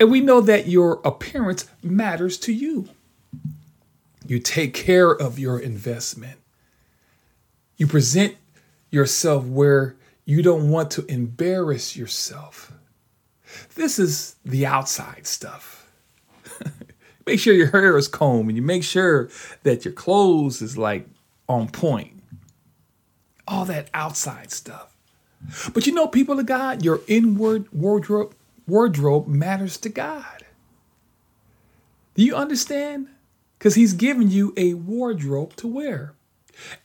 And 0.00 0.10
we 0.10 0.20
know 0.20 0.40
that 0.40 0.66
your 0.66 1.00
appearance 1.04 1.66
matters 1.82 2.38
to 2.38 2.52
you. 2.52 2.88
You 4.26 4.38
take 4.38 4.72
care 4.72 5.10
of 5.10 5.38
your 5.38 5.58
investment. 5.58 6.38
You 7.76 7.86
present 7.86 8.36
yourself 8.90 9.44
where 9.44 9.96
you 10.24 10.42
don't 10.42 10.70
want 10.70 10.90
to 10.92 11.04
embarrass 11.06 11.96
yourself. 11.96 12.72
This 13.74 13.98
is 13.98 14.36
the 14.44 14.66
outside 14.66 15.26
stuff. 15.26 15.88
make 17.26 17.40
sure 17.40 17.54
your 17.54 17.70
hair 17.70 17.96
is 17.96 18.08
combed 18.08 18.48
and 18.48 18.56
you 18.56 18.62
make 18.62 18.84
sure 18.84 19.28
that 19.62 19.84
your 19.84 19.94
clothes 19.94 20.62
is 20.62 20.78
like 20.78 21.06
on 21.48 21.68
point. 21.68 22.22
All 23.46 23.64
that 23.66 23.90
outside 23.92 24.50
stuff. 24.50 24.96
But 25.72 25.86
you 25.86 25.92
know, 25.92 26.06
people 26.06 26.38
of 26.38 26.46
God, 26.46 26.84
your 26.84 27.00
inward 27.06 27.70
wardrobe 27.72 28.34
wardrobe 28.66 29.26
matters 29.26 29.76
to 29.78 29.90
God. 29.90 30.44
Do 32.14 32.22
you 32.24 32.34
understand? 32.34 33.08
because 33.64 33.76
he's 33.76 33.94
given 33.94 34.30
you 34.30 34.52
a 34.58 34.74
wardrobe 34.74 35.56
to 35.56 35.66
wear. 35.66 36.12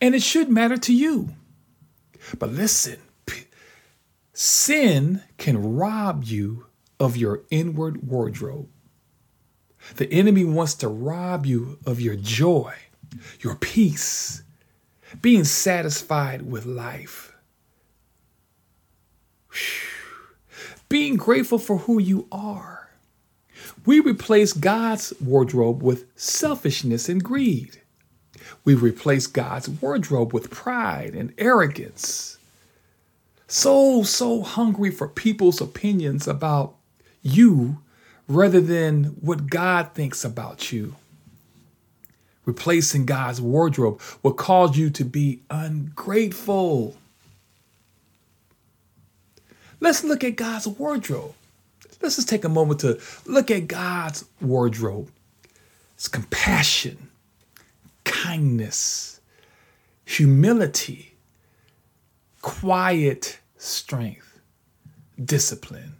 And 0.00 0.14
it 0.14 0.22
should 0.22 0.48
matter 0.48 0.78
to 0.78 0.94
you. 0.94 1.28
But 2.38 2.52
listen, 2.52 2.96
sin 4.40 5.22
can 5.38 5.76
rob 5.76 6.24
you 6.24 6.66
of 6.98 7.16
your 7.16 7.42
inward 7.50 8.06
wardrobe. 8.06 8.68
The 9.96 10.12
enemy 10.12 10.44
wants 10.44 10.74
to 10.74 10.88
rob 10.88 11.46
you 11.46 11.78
of 11.86 12.00
your 12.00 12.16
joy, 12.16 12.74
your 13.40 13.56
peace, 13.56 14.42
being 15.20 15.44
satisfied 15.44 16.42
with 16.42 16.66
life, 16.66 17.34
being 20.88 21.16
grateful 21.16 21.58
for 21.58 21.78
who 21.78 21.98
you 21.98 22.28
are 22.30 22.80
we 23.86 24.00
replace 24.00 24.52
God's 24.52 25.12
wardrobe 25.20 25.82
with 25.82 26.06
selfishness 26.14 27.08
and 27.08 27.22
greed. 27.22 27.80
We 28.64 28.74
replace 28.74 29.26
God's 29.26 29.68
wardrobe 29.68 30.34
with 30.34 30.50
pride 30.50 31.14
and 31.14 31.32
arrogance. 31.38 32.38
So, 33.52 34.04
so 34.04 34.42
hungry 34.42 34.92
for 34.92 35.08
people's 35.08 35.60
opinions 35.60 36.28
about 36.28 36.76
you 37.20 37.78
rather 38.28 38.60
than 38.60 39.06
what 39.20 39.48
God 39.48 39.92
thinks 39.92 40.24
about 40.24 40.70
you. 40.70 40.94
Replacing 42.44 43.06
God's 43.06 43.40
wardrobe 43.40 44.00
will 44.22 44.34
cause 44.34 44.78
you 44.78 44.88
to 44.90 45.04
be 45.04 45.40
ungrateful. 45.50 46.96
Let's 49.80 50.04
look 50.04 50.22
at 50.22 50.36
God's 50.36 50.68
wardrobe. 50.68 51.34
Let's 52.00 52.14
just 52.14 52.28
take 52.28 52.44
a 52.44 52.48
moment 52.48 52.78
to 52.80 53.00
look 53.26 53.50
at 53.50 53.66
God's 53.66 54.26
wardrobe. 54.40 55.10
It's 55.96 56.06
compassion, 56.06 57.08
kindness, 58.04 59.20
humility, 60.04 61.14
quiet 62.42 63.39
strength, 63.60 64.40
discipline. 65.22 65.94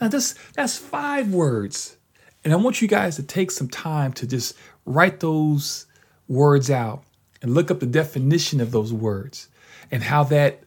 Now, 0.00 0.08
this, 0.08 0.34
that's 0.54 0.78
five 0.78 1.32
words. 1.32 1.96
And 2.44 2.52
I 2.52 2.56
want 2.56 2.80
you 2.80 2.88
guys 2.88 3.16
to 3.16 3.22
take 3.22 3.50
some 3.50 3.68
time 3.68 4.12
to 4.14 4.26
just 4.26 4.56
write 4.86 5.20
those 5.20 5.86
words 6.28 6.70
out 6.70 7.02
and 7.42 7.52
look 7.52 7.70
up 7.70 7.80
the 7.80 7.86
definition 7.86 8.60
of 8.60 8.70
those 8.70 8.92
words 8.92 9.48
and 9.90 10.04
how 10.04 10.24
that 10.24 10.62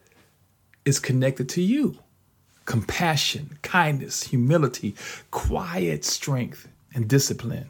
is 0.86 1.00
connected 1.00 1.48
to 1.50 1.62
you 1.62 1.98
compassion, 2.66 3.58
kindness, 3.62 4.24
humility, 4.24 4.96
quiet 5.32 6.06
strength, 6.06 6.70
and 6.94 7.10
discipline. 7.10 7.68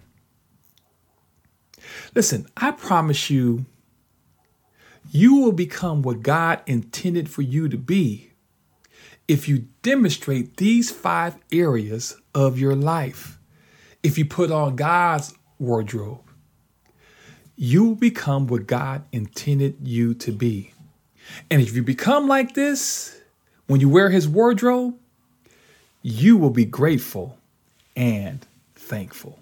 Listen, 2.13 2.47
I 2.55 2.71
promise 2.71 3.29
you, 3.29 3.65
you 5.09 5.35
will 5.35 5.51
become 5.51 6.03
what 6.03 6.21
God 6.21 6.61
intended 6.67 7.27
for 7.27 7.41
you 7.41 7.67
to 7.69 7.77
be 7.77 8.32
if 9.27 9.47
you 9.47 9.67
demonstrate 9.81 10.57
these 10.57 10.91
five 10.91 11.35
areas 11.51 12.17
of 12.35 12.59
your 12.59 12.75
life. 12.75 13.39
If 14.01 14.17
you 14.17 14.25
put 14.25 14.51
on 14.51 14.75
God's 14.75 15.33
wardrobe, 15.59 16.19
you 17.55 17.85
will 17.85 17.95
become 17.95 18.47
what 18.47 18.67
God 18.67 19.03
intended 19.11 19.77
you 19.81 20.13
to 20.15 20.31
be. 20.31 20.73
And 21.49 21.61
if 21.61 21.75
you 21.75 21.83
become 21.83 22.27
like 22.27 22.53
this, 22.53 23.17
when 23.67 23.79
you 23.79 23.87
wear 23.87 24.09
his 24.09 24.27
wardrobe, 24.27 24.95
you 26.01 26.35
will 26.35 26.49
be 26.49 26.65
grateful 26.65 27.37
and 27.95 28.45
thankful. 28.75 29.39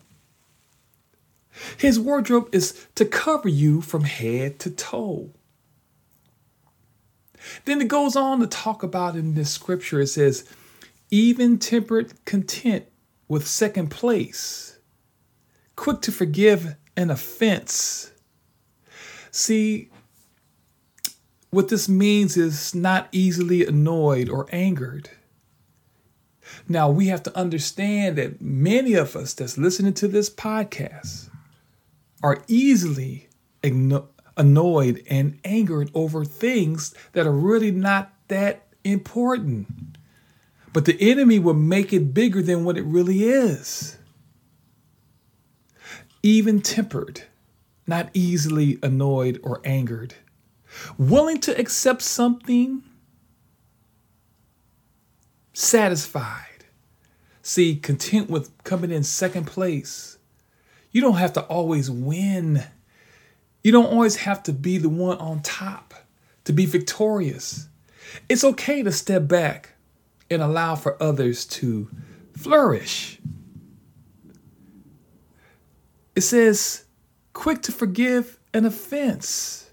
His 1.77 1.99
wardrobe 1.99 2.49
is 2.51 2.87
to 2.95 3.05
cover 3.05 3.49
you 3.49 3.81
from 3.81 4.03
head 4.03 4.59
to 4.59 4.69
toe. 4.69 5.31
Then 7.65 7.81
it 7.81 7.87
goes 7.87 8.15
on 8.15 8.39
to 8.39 8.47
talk 8.47 8.83
about 8.83 9.15
in 9.15 9.33
this 9.33 9.51
scripture, 9.51 10.01
it 10.01 10.07
says, 10.07 10.47
even 11.09 11.57
temperate 11.57 12.25
content 12.25 12.85
with 13.27 13.47
second 13.47 13.89
place, 13.89 14.79
quick 15.75 16.01
to 16.01 16.11
forgive 16.11 16.75
an 16.95 17.09
offense, 17.09 18.11
See, 19.31 19.89
what 21.51 21.69
this 21.69 21.87
means 21.87 22.35
is 22.35 22.75
not 22.75 23.07
easily 23.13 23.65
annoyed 23.65 24.29
or 24.29 24.47
angered. 24.51 25.09
Now, 26.67 26.89
we 26.89 27.07
have 27.07 27.23
to 27.23 27.37
understand 27.37 28.17
that 28.17 28.41
many 28.41 28.93
of 28.93 29.15
us 29.15 29.33
that's 29.33 29.57
listening 29.57 29.93
to 29.95 30.07
this 30.09 30.29
podcast 30.29 31.29
are 32.21 32.43
easily 32.47 33.29
annoyed 34.41 35.03
and 35.07 35.39
angered 35.45 35.91
over 35.93 36.25
things 36.25 36.95
that 37.13 37.27
are 37.27 37.31
really 37.31 37.69
not 37.69 38.11
that 38.27 38.63
important. 38.83 39.97
But 40.73 40.85
the 40.85 40.97
enemy 40.99 41.37
will 41.37 41.53
make 41.53 41.93
it 41.93 42.11
bigger 42.11 42.41
than 42.41 42.65
what 42.65 42.75
it 42.75 42.83
really 42.83 43.25
is. 43.25 43.99
Even 46.23 46.59
tempered, 46.59 47.23
not 47.85 48.09
easily 48.15 48.79
annoyed 48.81 49.39
or 49.43 49.61
angered. 49.63 50.15
Willing 50.97 51.39
to 51.41 51.55
accept 51.59 52.01
something, 52.01 52.81
satisfied. 55.53 56.65
See, 57.43 57.75
content 57.75 58.27
with 58.27 58.51
coming 58.63 58.89
in 58.89 59.03
second 59.03 59.45
place. 59.45 60.17
You 60.91 61.01
don't 61.01 61.17
have 61.17 61.33
to 61.33 61.41
always 61.41 61.91
win. 61.91 62.63
You 63.63 63.71
don't 63.71 63.91
always 63.91 64.17
have 64.17 64.43
to 64.43 64.53
be 64.53 64.77
the 64.77 64.89
one 64.89 65.17
on 65.17 65.41
top 65.41 65.93
to 66.45 66.53
be 66.53 66.65
victorious. 66.65 67.67
It's 68.27 68.43
okay 68.43 68.83
to 68.83 68.91
step 68.91 69.27
back 69.27 69.73
and 70.29 70.41
allow 70.41 70.75
for 70.75 71.01
others 71.01 71.45
to 71.45 71.89
flourish. 72.35 73.19
It 76.15 76.21
says, 76.21 76.85
quick 77.33 77.61
to 77.63 77.71
forgive 77.71 78.39
an 78.53 78.65
offense, 78.65 79.69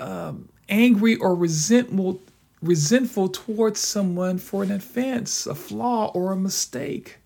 um, 0.00 0.48
angry 0.68 1.16
or 1.16 1.34
resentful, 1.34 2.20
resentful 2.62 3.28
towards 3.28 3.78
someone 3.78 4.38
for 4.38 4.62
an 4.62 4.72
offense, 4.72 5.46
a 5.46 5.54
flaw, 5.54 6.10
or 6.14 6.32
a 6.32 6.36
mistake. 6.36 7.18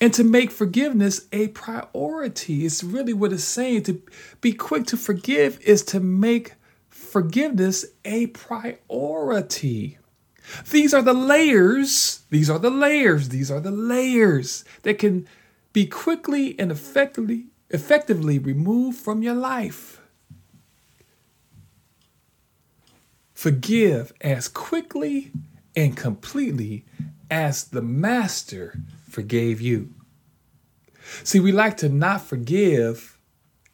And 0.00 0.12
to 0.14 0.24
make 0.24 0.50
forgiveness 0.50 1.26
a 1.32 1.48
priority. 1.48 2.66
It's 2.66 2.84
really 2.84 3.14
what 3.14 3.32
it's 3.32 3.44
saying. 3.44 3.84
To 3.84 4.02
be 4.40 4.52
quick 4.52 4.86
to 4.88 4.96
forgive 4.96 5.58
is 5.60 5.82
to 5.84 6.00
make 6.00 6.52
forgiveness 6.90 7.84
a 8.04 8.26
priority. 8.28 9.98
These 10.70 10.94
are 10.94 11.02
the 11.02 11.14
layers, 11.14 12.20
these 12.30 12.48
are 12.50 12.58
the 12.58 12.70
layers, 12.70 13.30
these 13.30 13.50
are 13.50 13.60
the 13.60 13.70
layers 13.70 14.64
that 14.82 14.98
can 14.98 15.26
be 15.72 15.86
quickly 15.86 16.58
and 16.58 16.70
effectively 16.70 17.46
effectively 17.70 18.38
removed 18.38 18.98
from 18.98 19.22
your 19.22 19.34
life. 19.34 20.00
Forgive 23.34 24.12
as 24.20 24.48
quickly 24.48 25.32
and 25.74 25.96
completely 25.96 26.84
as 27.30 27.64
the 27.64 27.82
master 27.82 28.78
forgave 29.16 29.60
you. 29.60 29.94
See, 31.24 31.40
we 31.40 31.52
like 31.52 31.76
to 31.78 31.88
not 31.88 32.20
forgive 32.20 33.18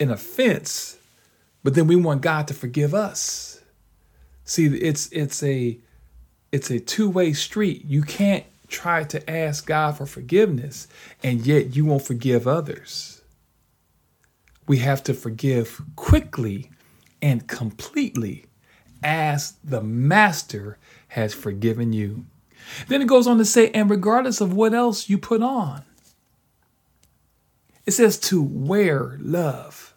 an 0.00 0.10
offense 0.10 0.98
but 1.62 1.74
then 1.74 1.86
we 1.86 1.96
want 1.96 2.22
God 2.22 2.48
to 2.48 2.54
forgive 2.54 2.94
us. 2.94 3.60
See, 4.44 4.66
it's 4.66 5.10
it's 5.12 5.42
a 5.42 5.78
it's 6.50 6.70
a 6.70 6.80
two-way 6.80 7.32
street. 7.32 7.84
You 7.84 8.02
can't 8.02 8.44
try 8.68 9.04
to 9.04 9.30
ask 9.30 9.66
God 9.66 9.96
for 9.96 10.06
forgiveness 10.06 10.88
and 11.22 11.46
yet 11.46 11.76
you 11.76 11.84
won't 11.84 12.02
forgive 12.02 12.48
others. 12.48 13.22
We 14.66 14.78
have 14.78 15.02
to 15.04 15.14
forgive 15.14 15.80
quickly 15.96 16.70
and 17.20 17.46
completely 17.46 18.46
as 19.02 19.54
the 19.62 19.82
master 19.82 20.78
has 21.08 21.34
forgiven 21.34 21.92
you. 21.92 22.26
Then 22.88 23.02
it 23.02 23.08
goes 23.08 23.26
on 23.26 23.38
to 23.38 23.44
say, 23.44 23.70
and 23.70 23.90
regardless 23.90 24.40
of 24.40 24.52
what 24.52 24.74
else 24.74 25.08
you 25.08 25.18
put 25.18 25.42
on, 25.42 25.82
it 27.84 27.92
says 27.92 28.18
to 28.18 28.42
wear 28.42 29.18
love. 29.20 29.94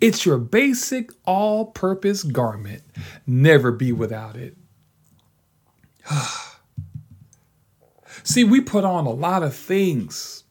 It's 0.00 0.24
your 0.24 0.38
basic 0.38 1.10
all 1.24 1.66
purpose 1.66 2.22
garment. 2.22 2.82
Never 3.26 3.72
be 3.72 3.90
without 3.92 4.36
it. 4.36 4.56
See, 8.22 8.44
we 8.44 8.60
put 8.60 8.84
on 8.84 9.06
a 9.06 9.10
lot 9.10 9.42
of 9.42 9.56
things. 9.56 10.44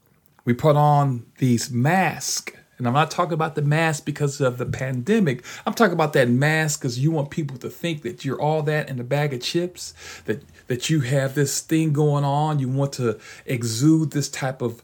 We 0.44 0.54
put 0.54 0.76
on 0.76 1.28
these 1.38 1.72
masks. 1.72 2.54
And 2.78 2.88
I'm 2.88 2.94
not 2.94 3.10
talking 3.10 3.34
about 3.34 3.56
the 3.56 3.62
mask 3.62 4.06
because 4.06 4.40
of 4.40 4.58
the 4.58 4.66
pandemic. 4.66 5.44
I'm 5.66 5.74
talking 5.74 5.94
about 5.94 6.14
that 6.14 6.30
mask 6.30 6.82
because 6.82 7.00
you 7.00 7.10
want 7.12 7.32
people 7.32 7.58
to 7.58 7.70
think 7.70 8.04
that 8.04 8.24
you're 8.24 8.40
all 8.40 8.62
that 8.64 8.90
in 8.90 9.00
a 9.00 9.04
bag 9.04 9.34
of 9.34 9.42
chips, 9.42 9.94
that 10.26 10.44
that 10.68 10.90
you 10.90 11.02
have 11.02 11.34
this 11.34 11.62
thing 11.62 11.94
going 11.94 12.24
on. 12.24 12.60
You 12.60 12.70
want 12.70 12.94
to 12.94 13.20
exude 13.46 14.12
this 14.12 14.30
type 14.30 14.62
of 14.62 14.84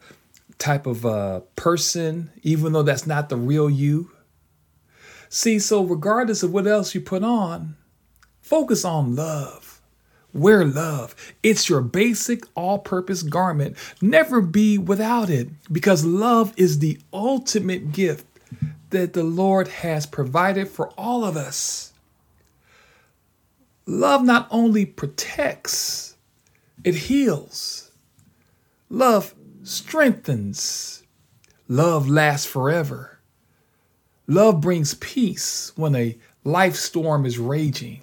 type 0.57 0.87
of 0.87 1.05
uh, 1.05 1.41
person, 1.55 2.31
even 2.41 2.73
though 2.73 2.83
that's 2.83 3.05
not 3.05 3.29
the 3.29 3.37
real 3.37 3.69
you. 3.69 4.11
See, 5.29 5.59
so 5.59 5.83
regardless 5.83 6.43
of 6.43 6.53
what 6.53 6.67
else 6.67 6.93
you 6.93 7.01
put 7.01 7.23
on, 7.23 7.75
focus 8.41 8.85
on 8.85 9.15
love. 9.15 9.62
Wear 10.33 10.65
love. 10.65 11.15
It's 11.43 11.69
your 11.69 11.81
basic 11.81 12.43
all 12.55 12.79
purpose 12.79 13.21
garment. 13.21 13.77
Never 14.01 14.41
be 14.41 14.77
without 14.77 15.29
it 15.29 15.49
because 15.71 16.03
love 16.05 16.53
is 16.57 16.79
the 16.79 16.99
ultimate 17.13 17.91
gift 17.91 18.25
that 18.89 19.13
the 19.13 19.23
Lord 19.23 19.67
has 19.67 20.05
provided 20.05 20.67
for 20.69 20.89
all 20.97 21.23
of 21.23 21.37
us. 21.37 21.93
Love 23.85 24.23
not 24.23 24.47
only 24.49 24.85
protects, 24.85 26.15
it 26.83 26.95
heals. 26.95 27.91
Love 28.89 29.35
strengthens. 29.63 31.03
Love 31.67 32.09
lasts 32.09 32.45
forever. 32.45 33.19
Love 34.27 34.61
brings 34.61 34.93
peace 34.95 35.71
when 35.75 35.95
a 35.95 36.17
life 36.43 36.75
storm 36.75 37.25
is 37.25 37.37
raging. 37.37 38.01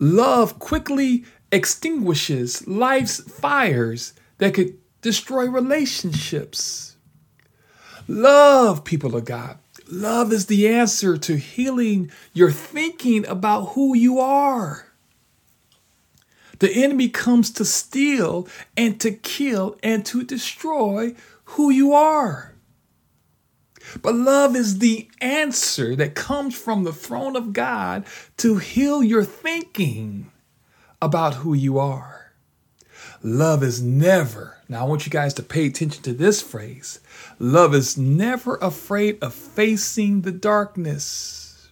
Love 0.00 0.58
quickly 0.58 1.24
extinguishes 1.52 2.66
life's 2.66 3.20
fires 3.20 4.14
that 4.38 4.54
could 4.54 4.78
destroy 5.02 5.46
relationships. 5.46 6.96
Love, 8.08 8.82
people 8.82 9.14
of 9.14 9.26
God. 9.26 9.58
Love 9.90 10.32
is 10.32 10.46
the 10.46 10.68
answer 10.68 11.18
to 11.18 11.36
healing 11.36 12.10
your 12.32 12.50
thinking 12.50 13.26
about 13.26 13.70
who 13.70 13.94
you 13.94 14.18
are. 14.18 14.86
The 16.60 16.70
enemy 16.70 17.08
comes 17.08 17.50
to 17.52 17.64
steal 17.64 18.48
and 18.76 18.98
to 19.00 19.12
kill 19.12 19.78
and 19.82 20.04
to 20.06 20.24
destroy 20.24 21.14
who 21.44 21.70
you 21.70 21.92
are. 21.92 22.49
But 24.02 24.14
love 24.14 24.54
is 24.56 24.78
the 24.78 25.08
answer 25.20 25.96
that 25.96 26.14
comes 26.14 26.56
from 26.56 26.84
the 26.84 26.92
throne 26.92 27.36
of 27.36 27.52
God 27.52 28.04
to 28.38 28.56
heal 28.56 29.02
your 29.02 29.24
thinking 29.24 30.30
about 31.02 31.36
who 31.36 31.54
you 31.54 31.78
are. 31.78 32.32
Love 33.22 33.62
is 33.62 33.82
never, 33.82 34.58
now 34.68 34.80
I 34.80 34.88
want 34.88 35.04
you 35.04 35.10
guys 35.10 35.34
to 35.34 35.42
pay 35.42 35.66
attention 35.66 36.02
to 36.04 36.12
this 36.12 36.40
phrase 36.40 37.00
love 37.38 37.74
is 37.74 37.98
never 37.98 38.56
afraid 38.56 39.22
of 39.22 39.34
facing 39.34 40.22
the 40.22 40.32
darkness. 40.32 41.68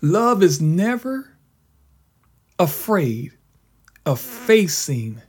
Love 0.00 0.42
is 0.42 0.60
never 0.60 1.36
afraid 2.58 3.32
of 4.06 4.20
facing 4.20 5.20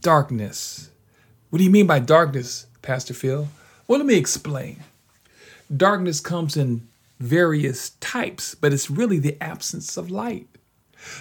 darkness. 0.00 0.90
What 1.50 1.58
do 1.58 1.64
you 1.64 1.70
mean 1.70 1.86
by 1.86 1.98
darkness, 1.98 2.66
Pastor 2.82 3.14
Phil? 3.14 3.48
Well, 3.86 3.98
let 3.98 4.06
me 4.06 4.16
explain. 4.16 4.82
Darkness 5.74 6.20
comes 6.20 6.56
in 6.56 6.86
various 7.20 7.90
types, 8.00 8.54
but 8.54 8.72
it's 8.72 8.90
really 8.90 9.18
the 9.18 9.36
absence 9.42 9.96
of 9.96 10.10
light. 10.10 10.48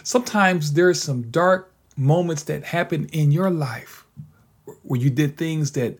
Sometimes 0.03 0.73
there 0.73 0.87
are 0.87 0.93
some 0.93 1.23
dark 1.23 1.71
moments 1.97 2.43
that 2.43 2.63
happen 2.63 3.07
in 3.07 3.31
your 3.31 3.49
life 3.49 4.05
where 4.83 4.99
you 4.99 5.09
did 5.09 5.37
things 5.37 5.71
that 5.71 5.97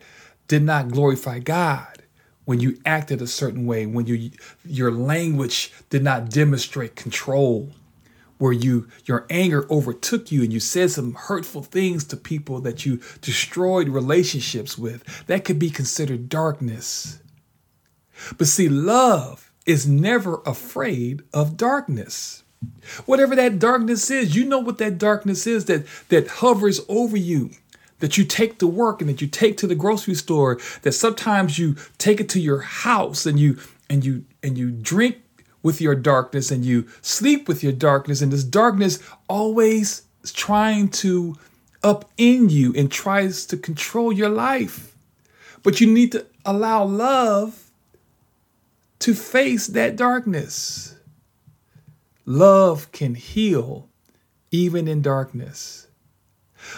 did 0.48 0.64
not 0.64 0.90
glorify 0.90 1.40
God, 1.40 2.04
when 2.46 2.60
you 2.60 2.78
acted 2.86 3.22
a 3.22 3.28
certain 3.28 3.66
way, 3.66 3.86
when 3.86 4.06
you 4.06 4.32
your 4.66 4.92
language 4.92 5.72
did 5.90 6.04
not 6.04 6.30
demonstrate 6.30 6.96
control, 6.96 7.70
where 8.38 8.52
you 8.52 8.88
your 9.06 9.26
anger 9.30 9.66
overtook 9.70 10.32
you 10.32 10.44
and 10.44 10.52
you 10.52 10.60
said 10.60 10.92
some 10.92 11.14
hurtful 11.14 11.64
things 11.64 12.04
to 12.06 12.18
people 12.18 12.60
that 12.62 12.86
you 12.86 13.00
destroyed 13.22 13.90
relationships 13.90 14.78
with. 14.78 15.26
That 15.28 15.46
could 15.46 15.60
be 15.60 15.70
considered 15.70 16.30
darkness. 16.30 17.20
But 18.38 18.48
see 18.48 18.70
love 18.70 19.52
is 19.66 19.88
never 19.88 20.42
afraid 20.46 21.24
of 21.34 21.58
darkness. 21.58 22.44
Whatever 23.06 23.36
that 23.36 23.60
darkness 23.60 24.10
is 24.10 24.36
you 24.36 24.46
know 24.46 24.60
what 24.60 24.78
that 24.78 24.98
darkness 24.98 25.48
is 25.48 25.66
that 25.66 25.86
that 26.10 26.28
hovers 26.28 26.82
over 26.88 27.18
you 27.18 27.52
that 28.04 28.18
you 28.18 28.26
take 28.26 28.60
to 28.60 28.68
work 28.68 29.00
and 29.00 29.10
that 29.10 29.22
you 29.22 29.28
take 29.28 29.56
to 29.56 29.66
the 29.66 29.76
grocery 29.76 30.14
store, 30.14 30.60
that 30.82 30.92
sometimes 30.92 31.58
you 31.58 31.74
take 31.98 32.20
it 32.20 32.28
to 32.28 32.38
your 32.38 32.60
house 32.60 33.26
and 33.26 33.40
you 33.40 33.58
and 33.90 34.04
you 34.04 34.26
and 34.44 34.58
you 34.58 34.72
drink 34.72 35.23
with 35.64 35.82
your 35.82 35.96
darkness 35.96 36.52
and 36.52 36.64
you 36.64 36.88
sleep 37.02 37.48
with 37.48 37.64
your 37.64 37.72
darkness 37.72 38.22
and 38.22 38.32
this 38.32 38.44
darkness 38.44 39.00
always 39.28 40.04
is 40.22 40.32
trying 40.32 40.90
to 40.90 41.36
up 41.84 42.10
in 42.18 42.50
you 42.50 42.74
and 42.76 42.92
tries 42.92 43.46
to 43.48 43.58
control 43.58 44.12
your 44.14 44.30
life. 44.30 44.96
But 45.64 45.82
you 45.82 45.88
need 45.88 46.12
to 46.12 46.26
allow 46.46 46.84
love 46.84 47.72
to 49.00 49.14
face 49.14 49.68
that 49.68 49.96
darkness. 49.96 50.96
Love 52.26 52.92
can 52.92 53.16
heal 53.16 53.90
even 54.52 54.88
in 54.88 55.02
darkness. 55.02 55.88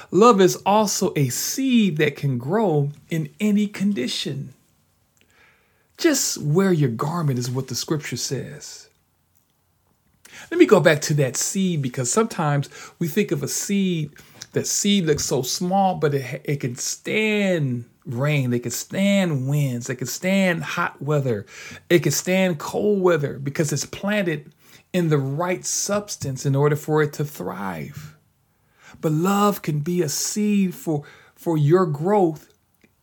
Love 0.10 0.42
is 0.42 0.56
also 0.66 1.14
a 1.16 1.30
seed 1.30 1.98
that 1.98 2.16
can 2.16 2.38
grow 2.38 2.92
in 3.10 3.30
any 3.40 3.68
condition. 3.68 4.54
Just 5.98 6.38
wear 6.40 6.74
your 6.74 6.90
garment 6.90 7.40
is 7.40 7.50
what 7.50 7.68
the 7.68 7.76
scripture 7.76 8.18
says. 8.18 8.90
Let 10.52 10.60
me 10.60 10.66
go 10.66 10.80
back 10.80 11.02
to 11.02 11.14
that 11.16 11.38
seed 11.38 11.82
because 11.82 12.12
sometimes 12.12 12.70
we 13.00 13.08
think 13.08 13.32
of 13.32 13.42
a 13.42 13.48
seed, 13.48 14.12
that 14.52 14.68
seed 14.68 15.06
looks 15.06 15.26
so 15.26 15.42
small, 15.42 15.96
but 15.96 16.14
it, 16.14 16.42
it 16.44 16.60
can 16.60 16.76
stand 16.76 17.86
rain, 18.06 18.54
it 18.54 18.60
can 18.60 18.72
stand 18.72 19.48
winds, 19.48 19.90
it 19.90 19.96
can 19.96 20.08
stand 20.08 20.64
hot 20.64 21.02
weather, 21.02 21.46
it 21.90 22.00
can 22.00 22.12
stand 22.12 22.60
cold 22.60 23.02
weather 23.02 23.40
because 23.40 23.72
it's 23.72 23.86
planted 23.86 24.52
in 24.94 25.10
the 25.10 25.18
right 25.18 25.66
substance 25.66 26.46
in 26.46 26.56
order 26.56 26.76
for 26.76 27.02
it 27.02 27.14
to 27.14 27.26
thrive. 27.26 28.16
But 29.02 29.12
love 29.12 29.62
can 29.62 29.80
be 29.80 30.02
a 30.02 30.10
seed 30.10 30.74
for, 30.74 31.04
for 31.36 31.58
your 31.58 31.86
growth 31.86 32.54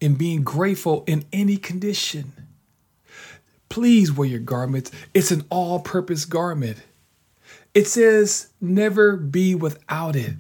in 0.01 0.15
being 0.15 0.43
grateful 0.43 1.05
in 1.07 1.25
any 1.33 1.57
condition. 1.57 2.42
Please 3.73 4.13
wear 4.13 4.29
your 4.29 4.39
garments. 4.39 4.91
It's 5.15 5.31
an 5.31 5.47
all 5.49 5.81
purpose 5.81 6.27
garment. 6.27 6.77
It 7.73 7.87
says, 7.87 8.49
never 8.61 9.17
be 9.17 9.55
without 9.55 10.15
it. 10.15 10.35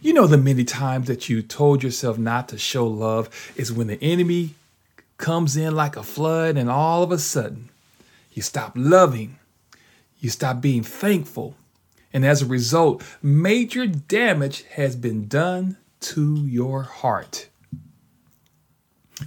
You 0.00 0.12
know, 0.12 0.28
the 0.28 0.38
many 0.38 0.62
times 0.62 1.08
that 1.08 1.28
you 1.28 1.42
told 1.42 1.82
yourself 1.82 2.16
not 2.16 2.48
to 2.50 2.56
show 2.56 2.86
love 2.86 3.28
is 3.56 3.72
when 3.72 3.88
the 3.88 4.00
enemy 4.00 4.54
comes 5.16 5.56
in 5.56 5.74
like 5.74 5.96
a 5.96 6.04
flood, 6.04 6.56
and 6.56 6.70
all 6.70 7.02
of 7.02 7.10
a 7.10 7.18
sudden, 7.18 7.70
you 8.32 8.40
stop 8.40 8.70
loving, 8.76 9.40
you 10.20 10.30
stop 10.30 10.60
being 10.60 10.84
thankful, 10.84 11.56
and 12.12 12.24
as 12.24 12.40
a 12.40 12.46
result, 12.46 13.02
major 13.20 13.84
damage 13.84 14.62
has 14.74 14.94
been 14.94 15.26
done 15.26 15.76
to 16.02 16.36
your 16.46 16.84
heart. 16.84 17.47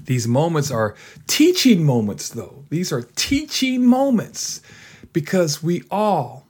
These 0.05 0.27
moments 0.27 0.71
are 0.71 0.95
teaching 1.27 1.83
moments, 1.83 2.29
though. 2.29 2.65
These 2.69 2.91
are 2.91 3.03
teaching 3.15 3.85
moments 3.85 4.61
because 5.13 5.61
we 5.61 5.83
all, 5.91 6.47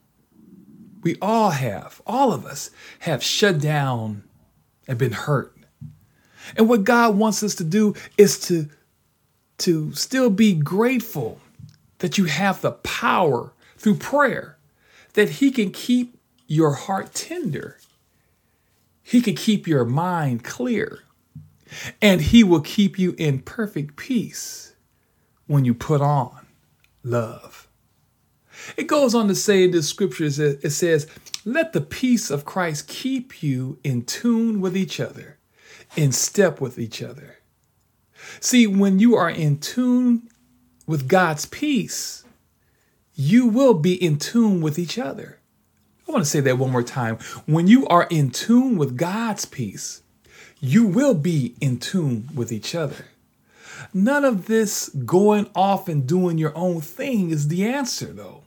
we 1.04 1.16
all 1.22 1.52
have, 1.52 2.02
all 2.06 2.32
of 2.34 2.46
us 2.46 2.70
have 3.00 3.24
shut 3.24 3.60
down 3.60 4.24
and 4.88 4.98
been 4.98 5.14
hurt. 5.14 5.56
And 6.56 6.68
what 6.68 6.84
God 6.84 7.16
wants 7.16 7.44
us 7.44 7.56
to 7.56 7.64
do 7.64 7.96
is 8.18 8.40
to, 8.48 8.70
to 9.60 9.94
still 9.94 10.30
be 10.30 10.54
grateful 10.54 11.40
that 12.00 12.18
you 12.18 12.26
have 12.26 12.62
the 12.62 12.72
power 12.72 13.54
through 13.78 13.96
prayer, 13.96 14.58
that 15.14 15.30
He 15.30 15.52
can 15.52 15.72
keep 15.72 16.18
your 16.48 16.74
heart 16.74 17.14
tender. 17.14 17.78
He 19.04 19.22
can 19.22 19.36
keep 19.36 19.68
your 19.68 19.86
mind 19.86 20.44
clear. 20.44 21.00
And 22.02 22.22
He 22.22 22.44
will 22.44 22.62
keep 22.62 23.00
you 23.00 23.16
in 23.18 23.40
perfect 23.40 23.96
peace 23.96 24.76
when 25.48 25.66
you 25.66 25.74
put 25.74 26.02
on 26.02 26.46
love. 27.04 27.68
It 28.78 28.88
goes 28.88 29.16
on 29.16 29.28
to 29.28 29.36
say 29.36 29.64
in 29.64 29.72
the 29.72 29.82
scriptures, 29.82 30.38
it 30.40 30.70
says, 30.72 31.08
Let 31.46 31.74
the 31.74 31.82
peace 31.82 32.30
of 32.30 32.46
Christ 32.46 32.88
keep 32.88 33.42
you 33.42 33.80
in 33.84 34.04
tune 34.04 34.62
with 34.62 34.78
each 34.78 35.00
other, 35.00 35.38
in 35.96 36.12
step 36.12 36.62
with 36.62 36.78
each 36.78 37.02
other. 37.02 37.38
See, 38.40 38.68
when 38.68 39.00
you 39.00 39.16
are 39.16 39.30
in 39.30 39.60
tune 39.60 40.30
with 40.86 41.08
God's 41.08 41.46
peace, 41.46 42.24
you 43.16 43.48
will 43.48 43.74
be 43.74 43.94
in 43.94 44.18
tune 44.18 44.62
with 44.62 44.78
each 44.78 44.98
other. 44.98 45.40
I 46.08 46.12
want 46.12 46.24
to 46.24 46.30
say 46.30 46.42
that 46.42 46.58
one 46.58 46.72
more 46.72 46.84
time. 46.84 47.18
When 47.46 47.68
you 47.68 47.88
are 47.88 48.08
in 48.10 48.32
tune 48.32 48.78
with 48.78 48.98
God's 48.98 49.46
peace, 49.46 50.02
you 50.62 50.86
will 50.86 51.16
be 51.16 51.56
in 51.60 51.80
tune 51.80 52.30
with 52.36 52.52
each 52.52 52.76
other. 52.76 53.06
None 53.94 54.24
of 54.24 54.46
this 54.46 54.90
going 54.90 55.50
off 55.56 55.90
and 55.90 56.08
doing 56.08 56.38
your 56.38 56.56
own 56.56 56.82
thing 56.82 57.32
is 57.32 57.48
the 57.48 57.66
answer, 57.66 58.06
though. 58.06 58.44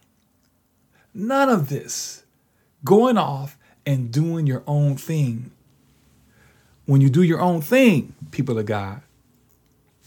None 1.12 1.48
of 1.48 1.68
this 1.68 2.22
going 2.84 3.18
off 3.18 3.58
and 3.84 4.12
doing 4.12 4.46
your 4.46 4.62
own 4.66 4.96
thing. 4.96 5.50
When 6.86 7.00
you 7.00 7.10
do 7.10 7.22
your 7.22 7.40
own 7.40 7.60
thing, 7.60 8.14
people 8.30 8.58
of 8.58 8.66
God, 8.66 9.02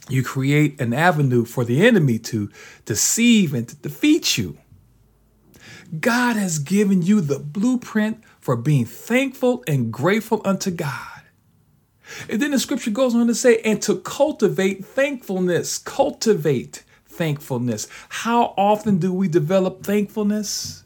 you 0.10 0.24
create 0.24 0.80
an 0.80 0.94
avenue 0.94 1.44
for 1.44 1.66
the 1.66 1.86
enemy 1.86 2.20
to 2.20 2.50
deceive 2.86 3.54
and 3.54 3.68
to 3.68 3.76
defeat 3.76 4.38
you. 4.38 4.58
God 6.00 6.36
has 6.36 6.60
given 6.60 7.02
you 7.02 7.20
the 7.20 7.40
blueprint 7.40 8.24
for 8.40 8.56
being 8.56 8.86
thankful 8.86 9.64
and 9.68 9.92
grateful 9.92 10.42
unto 10.46 10.72
God. 10.72 11.17
And 12.30 12.42
then 12.42 12.52
the 12.52 12.60
scripture 12.60 12.92
goes 12.92 13.16
on 13.16 13.28
to 13.28 13.36
say, 13.36 13.60
and 13.66 13.82
to 13.84 14.00
cultivate 14.00 14.86
thankfulness. 14.86 15.78
Cultivate 15.78 16.84
thankfulness. 17.06 17.88
How 18.10 18.54
often 18.58 18.98
do 18.98 19.14
we 19.14 19.28
develop 19.28 19.84
thankfulness? 19.84 20.84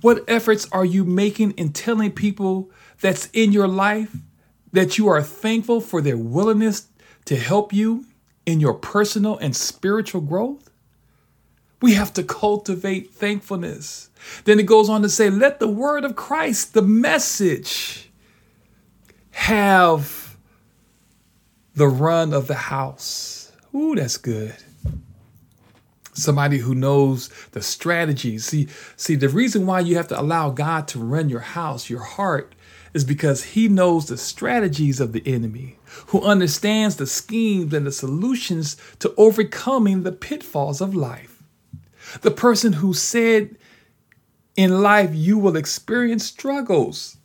What 0.00 0.24
efforts 0.28 0.68
are 0.72 0.84
you 0.84 1.04
making 1.04 1.52
in 1.52 1.72
telling 1.72 2.12
people 2.12 2.70
that's 3.00 3.28
in 3.32 3.52
your 3.52 3.68
life 3.68 4.14
that 4.72 4.98
you 4.98 5.08
are 5.08 5.22
thankful 5.22 5.80
for 5.80 6.00
their 6.00 6.16
willingness 6.16 6.88
to 7.26 7.36
help 7.36 7.72
you 7.72 8.04
in 8.46 8.60
your 8.60 8.74
personal 8.74 9.38
and 9.38 9.56
spiritual 9.56 10.20
growth? 10.20 10.70
We 11.80 11.94
have 11.94 12.12
to 12.14 12.22
cultivate 12.22 13.12
thankfulness. 13.12 14.10
Then 14.44 14.58
it 14.58 14.66
goes 14.66 14.88
on 14.88 15.02
to 15.02 15.08
say, 15.08 15.28
let 15.28 15.58
the 15.58 15.68
word 15.68 16.04
of 16.04 16.16
Christ, 16.16 16.72
the 16.72 16.82
message, 16.82 18.10
have 19.32 20.23
the 21.74 21.88
run 21.88 22.32
of 22.32 22.46
the 22.46 22.54
house. 22.54 23.52
Ooh, 23.74 23.94
that's 23.94 24.16
good. 24.16 24.54
Somebody 26.12 26.58
who 26.58 26.74
knows 26.74 27.28
the 27.50 27.62
strategies. 27.62 28.44
See, 28.44 28.68
see, 28.96 29.16
the 29.16 29.28
reason 29.28 29.66
why 29.66 29.80
you 29.80 29.96
have 29.96 30.08
to 30.08 30.20
allow 30.20 30.50
God 30.50 30.86
to 30.88 31.00
run 31.00 31.28
your 31.28 31.40
house, 31.40 31.90
your 31.90 32.02
heart, 32.04 32.54
is 32.92 33.04
because 33.04 33.42
he 33.42 33.66
knows 33.66 34.06
the 34.06 34.16
strategies 34.16 35.00
of 35.00 35.12
the 35.12 35.22
enemy, 35.26 35.76
who 36.06 36.22
understands 36.22 36.96
the 36.96 37.06
schemes 37.08 37.74
and 37.74 37.84
the 37.84 37.92
solutions 37.92 38.76
to 39.00 39.12
overcoming 39.16 40.04
the 40.04 40.12
pitfalls 40.12 40.80
of 40.80 40.94
life. 40.94 41.42
The 42.22 42.30
person 42.30 42.74
who 42.74 42.94
said 42.94 43.56
in 44.56 44.82
life 44.82 45.10
you 45.12 45.36
will 45.36 45.56
experience 45.56 46.24
struggles. 46.24 47.16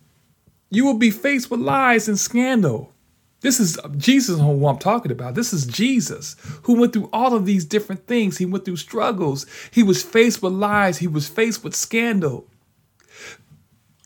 You 0.72 0.86
will 0.86 0.98
be 0.98 1.12
faced 1.12 1.52
with 1.52 1.60
lies 1.60 2.08
and 2.08 2.18
scandal. 2.18 2.94
This 3.42 3.60
is 3.60 3.78
Jesus 3.98 4.40
who 4.40 4.68
I'm 4.68 4.78
talking 4.78 5.12
about. 5.12 5.36
This 5.36 5.54
is 5.54 5.66
Jesus 5.66 6.36
who 6.64 6.80
went 6.80 6.92
through 6.92 7.10
all 7.14 7.34
of 7.34 7.46
these 7.46 7.64
different 7.64 8.06
things. 8.06 8.38
He 8.38 8.46
went 8.46 8.66
through 8.66 8.78
struggles. 8.78 9.46
He 9.72 9.82
was 9.82 10.04
faced 10.04 10.42
with 10.42 10.54
lies. 10.54 10.98
He 10.98 11.08
was 11.08 11.30
faced 11.30 11.64
with 11.64 11.76
scandal. 11.76 12.48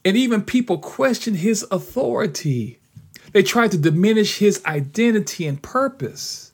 And 0.05 0.15
even 0.15 0.43
people 0.43 0.77
questioned 0.77 1.37
his 1.37 1.65
authority. 1.71 2.79
They 3.31 3.41
tried 3.41 3.71
to 3.71 3.77
diminish 3.77 4.37
his 4.37 4.63
identity 4.65 5.47
and 5.47 5.61
purpose. 5.61 6.51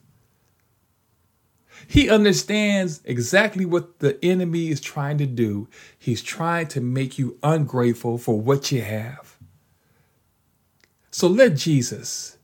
He 1.86 2.08
understands 2.08 3.00
exactly 3.04 3.64
what 3.64 3.98
the 3.98 4.24
enemy 4.24 4.68
is 4.68 4.80
trying 4.80 5.18
to 5.18 5.26
do. 5.26 5.68
He's 5.98 6.22
trying 6.22 6.68
to 6.68 6.80
make 6.80 7.18
you 7.18 7.36
ungrateful 7.42 8.16
for 8.16 8.40
what 8.40 8.70
you 8.70 8.82
have. 8.82 9.36
So 11.10 11.26
let 11.26 11.56
Jesus, 11.56 12.38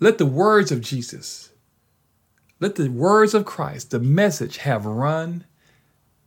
let 0.00 0.16
the 0.16 0.26
words 0.26 0.72
of 0.72 0.80
Jesus, 0.80 1.50
let 2.58 2.74
the 2.74 2.88
words 2.88 3.34
of 3.34 3.44
Christ, 3.44 3.90
the 3.90 4.00
message 4.00 4.58
have 4.58 4.86
run 4.86 5.44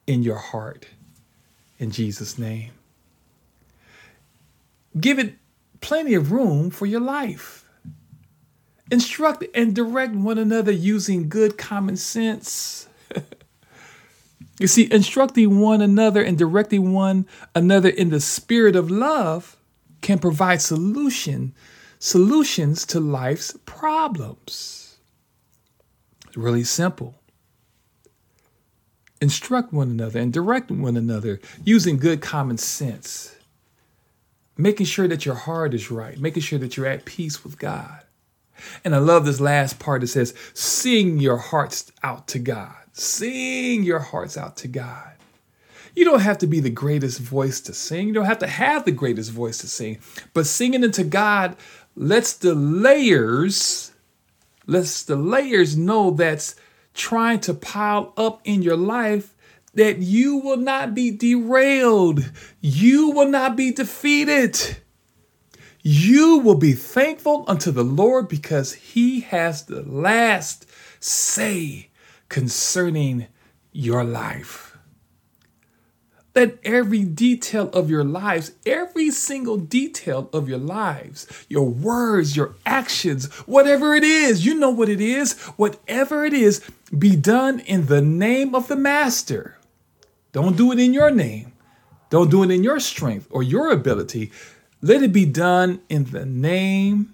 in 0.08 0.24
your 0.24 0.38
heart. 0.38 0.88
In 1.80 1.92
Jesus' 1.92 2.38
name. 2.38 2.72
Give 5.00 5.18
it 5.18 5.34
plenty 5.82 6.14
of 6.14 6.32
room 6.32 6.70
for 6.70 6.86
your 6.86 7.02
life. 7.02 7.66
Instruct 8.92 9.44
and 9.56 9.76
direct 9.76 10.14
one 10.14 10.38
another 10.38 10.72
using 10.72 11.30
good 11.30 11.58
common 11.58 11.98
sense. 11.98 12.88
you 14.60 14.68
see, 14.68 14.88
instructing 14.92 15.60
one 15.60 15.82
another 15.82 16.22
and 16.22 16.38
directing 16.38 16.94
one 16.94 17.26
another 17.56 17.90
in 17.90 18.12
the 18.12 18.20
spirit 18.20 18.76
of 18.76 18.92
love 18.92 19.58
can 20.02 20.20
provide 20.20 20.62
solution 20.62 21.54
solutions 22.04 22.86
to 22.86 23.00
life's 23.00 23.56
problems. 23.66 24.98
It's 26.28 26.36
really 26.36 26.66
simple. 26.66 27.16
Instruct 29.22 29.72
one 29.72 29.90
another 29.90 30.20
and 30.20 30.34
direct 30.34 30.70
one 30.70 30.98
another 30.98 31.40
using 31.64 31.96
good 31.96 32.22
common 32.22 32.58
sense. 32.58 33.34
Making 34.58 34.86
sure 34.86 35.08
that 35.08 35.26
your 35.26 35.36
heart 35.36 35.74
is 35.74 35.90
right, 35.90 36.20
making 36.20 36.44
sure 36.44 36.60
that 36.60 36.76
you're 36.76 36.88
at 36.88 37.06
peace 37.06 37.42
with 37.42 37.58
God. 37.58 38.02
And 38.84 38.94
I 38.94 38.98
love 38.98 39.24
this 39.24 39.40
last 39.40 39.80
part 39.80 40.02
that 40.02 40.08
says, 40.08 40.34
sing 40.54 41.20
your 41.20 41.38
hearts 41.38 41.90
out 42.04 42.28
to 42.28 42.40
God. 42.40 42.76
Sing 42.92 43.82
your 43.82 44.00
hearts 44.00 44.38
out 44.38 44.58
to 44.58 44.68
God. 44.68 45.14
You 45.96 46.06
don't 46.06 46.22
have 46.22 46.40
to 46.40 46.48
be 46.48 46.60
the 46.60 46.70
greatest 46.70 47.20
voice 47.20 47.62
to 47.62 47.74
sing. 47.74 48.08
You 48.08 48.14
don't 48.14 48.26
have 48.26 48.40
to 48.40 48.48
have 48.48 48.84
the 48.84 48.92
greatest 48.92 49.32
voice 49.32 49.60
to 49.60 49.68
sing. 49.68 50.00
But 50.34 50.48
singing 50.48 50.84
into 50.84 51.04
God 51.04 51.56
lets 51.96 52.34
the 52.34 52.56
layers, 52.56 53.92
lets 54.66 55.04
the 55.04 55.16
layers 55.16 55.78
know 55.78 56.12
that's 56.12 56.56
trying 56.94 57.40
to 57.42 57.54
pile 57.54 58.14
up 58.18 58.42
in 58.44 58.62
your 58.62 58.78
life 58.78 59.34
that 59.74 59.98
you 59.98 60.38
will 60.38 60.58
not 60.58 60.94
be 60.94 61.12
derailed. 61.12 62.32
You 62.62 63.10
will 63.12 63.30
not 63.30 63.56
be 63.56 63.72
defeated. 63.72 64.78
You 65.82 66.38
will 66.38 66.56
be 66.56 66.74
thankful 66.74 67.44
unto 67.48 67.72
the 67.72 67.84
Lord 67.84 68.30
because 68.30 68.74
he 68.74 69.22
has 69.22 69.66
the 69.66 69.82
last 69.82 70.66
say 71.00 71.90
concerning 72.30 73.28
your 73.72 74.04
life. 74.04 74.73
Let 76.36 76.58
every 76.64 77.04
detail 77.04 77.70
of 77.70 77.92
your 77.92 78.04
lives, 78.04 78.54
every 78.66 79.12
single 79.12 79.58
detail 79.58 80.30
of 80.34 80.50
your 80.50 80.58
lives, 80.58 81.28
your 81.48 81.70
words, 81.70 82.36
your 82.36 82.56
actions, 82.66 83.28
whatever 83.46 83.94
it 83.94 84.04
is, 84.04 84.44
you 84.44 84.56
know 84.56 84.72
what 84.72 84.90
it 84.90 85.00
is, 85.00 85.34
whatever 85.58 86.26
it 86.26 86.34
is, 86.34 86.68
be 86.98 87.16
done 87.16 87.60
in 87.60 87.86
the 87.86 88.02
name 88.02 88.56
of 88.56 88.68
the 88.68 88.76
Master. 88.76 89.60
Don't 90.32 90.58
do 90.58 90.72
it 90.72 90.80
in 90.80 90.92
your 90.94 91.12
name. 91.12 91.54
Don't 92.10 92.32
do 92.32 92.42
it 92.44 92.50
in 92.50 92.64
your 92.64 92.80
strength 92.80 93.28
or 93.30 93.44
your 93.44 93.72
ability. 93.72 94.32
Let 94.82 95.04
it 95.04 95.14
be 95.14 95.26
done 95.26 95.82
in 95.88 96.06
the 96.06 96.26
name 96.26 97.14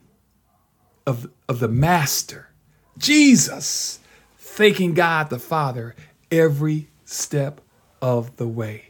of, 1.05 1.29
of 1.47 1.59
the 1.59 1.67
Master, 1.67 2.49
Jesus, 2.97 3.99
thanking 4.37 4.93
God 4.93 5.29
the 5.29 5.39
Father 5.39 5.95
every 6.31 6.87
step 7.03 7.59
of 8.01 8.37
the 8.37 8.47
way. 8.47 8.88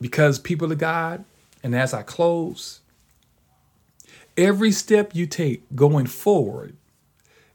Because, 0.00 0.38
people 0.38 0.72
of 0.72 0.78
God, 0.78 1.24
and 1.62 1.74
as 1.74 1.92
I 1.92 2.02
close, 2.02 2.80
every 4.36 4.72
step 4.72 5.14
you 5.14 5.26
take 5.26 5.64
going 5.74 6.06
forward 6.06 6.76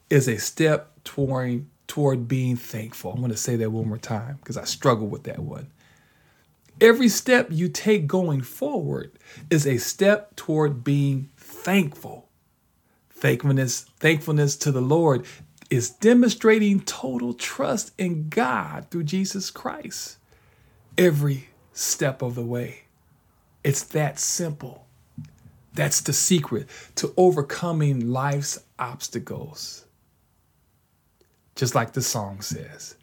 is 0.10 0.28
a 0.28 0.38
step 0.38 0.92
toward, 1.04 1.66
toward 1.88 2.28
being 2.28 2.56
thankful. 2.56 3.12
I'm 3.12 3.20
going 3.20 3.32
to 3.32 3.38
say 3.38 3.56
that 3.56 3.72
one 3.72 3.88
more 3.88 3.98
time 3.98 4.38
because 4.38 4.58
I 4.58 4.66
struggle 4.66 5.08
with 5.08 5.24
that 5.24 5.40
one. 5.40 5.68
Every 6.82 7.08
step 7.08 7.48
you 7.50 7.70
take 7.70 8.06
going 8.06 8.42
forward 8.42 9.12
is 9.50 9.66
a 9.66 9.78
step 9.78 10.36
toward 10.36 10.84
being 10.84 11.30
thankful. 11.38 12.28
Thankfulness, 13.10 13.86
thankfulness 13.98 14.58
to 14.58 14.72
the 14.72 14.82
Lord 14.82 15.26
is 15.70 15.90
demonstrating 15.90 16.82
total 16.82 17.34
trust 17.34 17.92
in 17.98 18.30
God 18.30 18.88
through 18.92 19.04
Jesus 19.04 19.50
Christ. 19.50 20.18
Every 20.98 21.48
step 21.76 22.24
of 22.24 22.34
the 22.34 22.46
way. 22.46 22.86
It's 23.64 23.84
that 23.84 24.18
simple. 24.18 24.88
That's 25.74 26.02
the 26.02 26.14
secret 26.14 26.68
to 26.96 27.14
overcoming 27.18 28.12
life's 28.12 28.64
obstacles. 28.80 29.86
Just 31.56 31.76
like 31.76 31.94
the 31.94 32.02
song 32.02 32.42
says, 32.42 32.96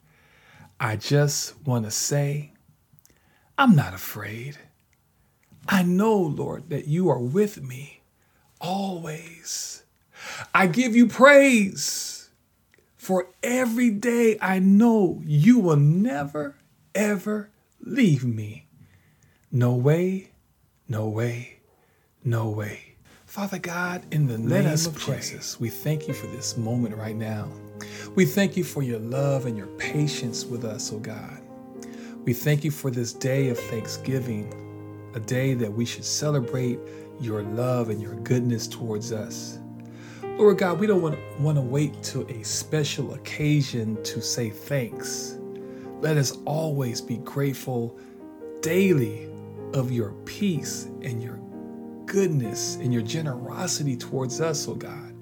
I 0.80 0.96
just 0.96 1.54
want 1.66 1.84
to 1.84 1.90
say, 1.90 2.52
I'm 3.56 3.76
not 3.76 3.94
afraid. 3.94 4.58
I 5.68 5.82
know, 5.82 6.16
Lord, 6.16 6.70
that 6.70 6.88
you 6.88 7.08
are 7.10 7.20
with 7.20 7.62
me 7.62 8.02
always. 8.60 9.84
I 10.54 10.66
give 10.66 10.96
you 10.96 11.06
praise 11.06 12.30
for 12.96 13.28
every 13.42 13.90
day 13.90 14.38
I 14.40 14.58
know 14.60 15.20
you 15.24 15.58
will 15.58 15.76
never, 15.76 16.56
ever 16.94 17.50
leave 17.82 18.24
me. 18.24 18.66
No 19.50 19.74
way, 19.74 20.30
no 20.88 21.08
way, 21.08 21.60
no 22.24 22.48
way. 22.48 22.96
Father 23.26 23.58
God, 23.58 24.02
in 24.10 24.26
the 24.26 24.38
Let 24.38 24.64
name 24.64 24.74
of 24.74 24.94
pray. 24.94 25.16
Jesus, 25.16 25.58
we 25.58 25.68
thank 25.68 26.06
you 26.06 26.14
for 26.14 26.26
this 26.28 26.56
moment 26.56 26.96
right 26.96 27.16
now. 27.16 27.48
We 28.14 28.26
thank 28.26 28.56
you 28.56 28.64
for 28.64 28.82
your 28.82 28.98
love 28.98 29.46
and 29.46 29.56
your 29.56 29.68
patience 29.78 30.44
with 30.44 30.64
us, 30.64 30.92
oh 30.92 30.98
God. 30.98 31.40
We 32.24 32.34
thank 32.34 32.62
you 32.62 32.70
for 32.70 32.90
this 32.90 33.12
day 33.12 33.48
of 33.48 33.58
thanksgiving, 33.58 34.52
a 35.14 35.20
day 35.20 35.54
that 35.54 35.72
we 35.72 35.84
should 35.84 36.04
celebrate 36.04 36.78
your 37.20 37.42
love 37.42 37.88
and 37.88 38.00
your 38.00 38.14
goodness 38.16 38.66
towards 38.66 39.12
us. 39.12 39.58
Lord 40.22 40.58
God, 40.58 40.78
we 40.78 40.86
don't 40.86 41.02
want, 41.02 41.18
want 41.40 41.56
to 41.56 41.62
wait 41.62 42.02
to 42.04 42.26
a 42.28 42.42
special 42.42 43.14
occasion 43.14 44.02
to 44.04 44.20
say 44.20 44.50
thanks. 44.50 45.38
Let 46.02 46.16
us 46.16 46.36
always 46.46 47.00
be 47.00 47.18
grateful 47.18 47.96
daily 48.60 49.30
of 49.72 49.92
your 49.92 50.10
peace 50.24 50.86
and 51.00 51.22
your 51.22 51.38
goodness 52.06 52.74
and 52.74 52.92
your 52.92 53.02
generosity 53.02 53.96
towards 53.96 54.40
us, 54.40 54.66
oh 54.66 54.74
God. 54.74 55.14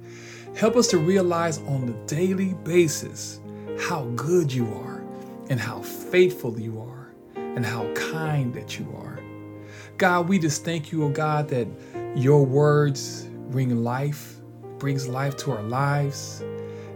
Help 0.57 0.77
us 0.77 0.88
to 0.88 0.97
realize 0.97 1.59
on 1.59 1.90
a 1.90 2.07
daily 2.07 2.55
basis 2.64 3.40
how 3.79 4.05
good 4.16 4.51
you 4.51 4.73
are 4.73 5.05
and 5.51 5.61
how 5.61 5.83
faithful 5.83 6.59
you 6.59 6.81
are 6.81 7.12
and 7.37 7.66
how 7.66 7.87
kind 7.93 8.55
that 8.55 8.79
you 8.79 8.90
are. 8.97 9.21
God, 9.99 10.31
we 10.31 10.38
just 10.38 10.64
thank 10.64 10.90
you, 10.93 11.05
oh 11.05 11.11
God, 11.11 11.47
that 11.51 11.69
your 12.16 12.43
words 12.43 13.29
bring 13.51 13.85
life, 13.85 14.37
brings 14.79 15.07
life 15.07 15.37
to 15.37 15.53
our 15.53 15.62
lives, 15.62 16.43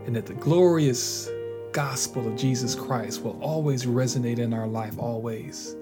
and 0.06 0.16
that 0.16 0.24
the 0.24 0.32
glorious 0.32 1.28
gospel 1.74 2.28
of 2.28 2.36
Jesus 2.36 2.76
Christ 2.76 3.22
will 3.22 3.36
always 3.42 3.84
resonate 3.84 4.38
in 4.38 4.54
our 4.54 4.68
life, 4.68 4.96
always, 4.96 5.74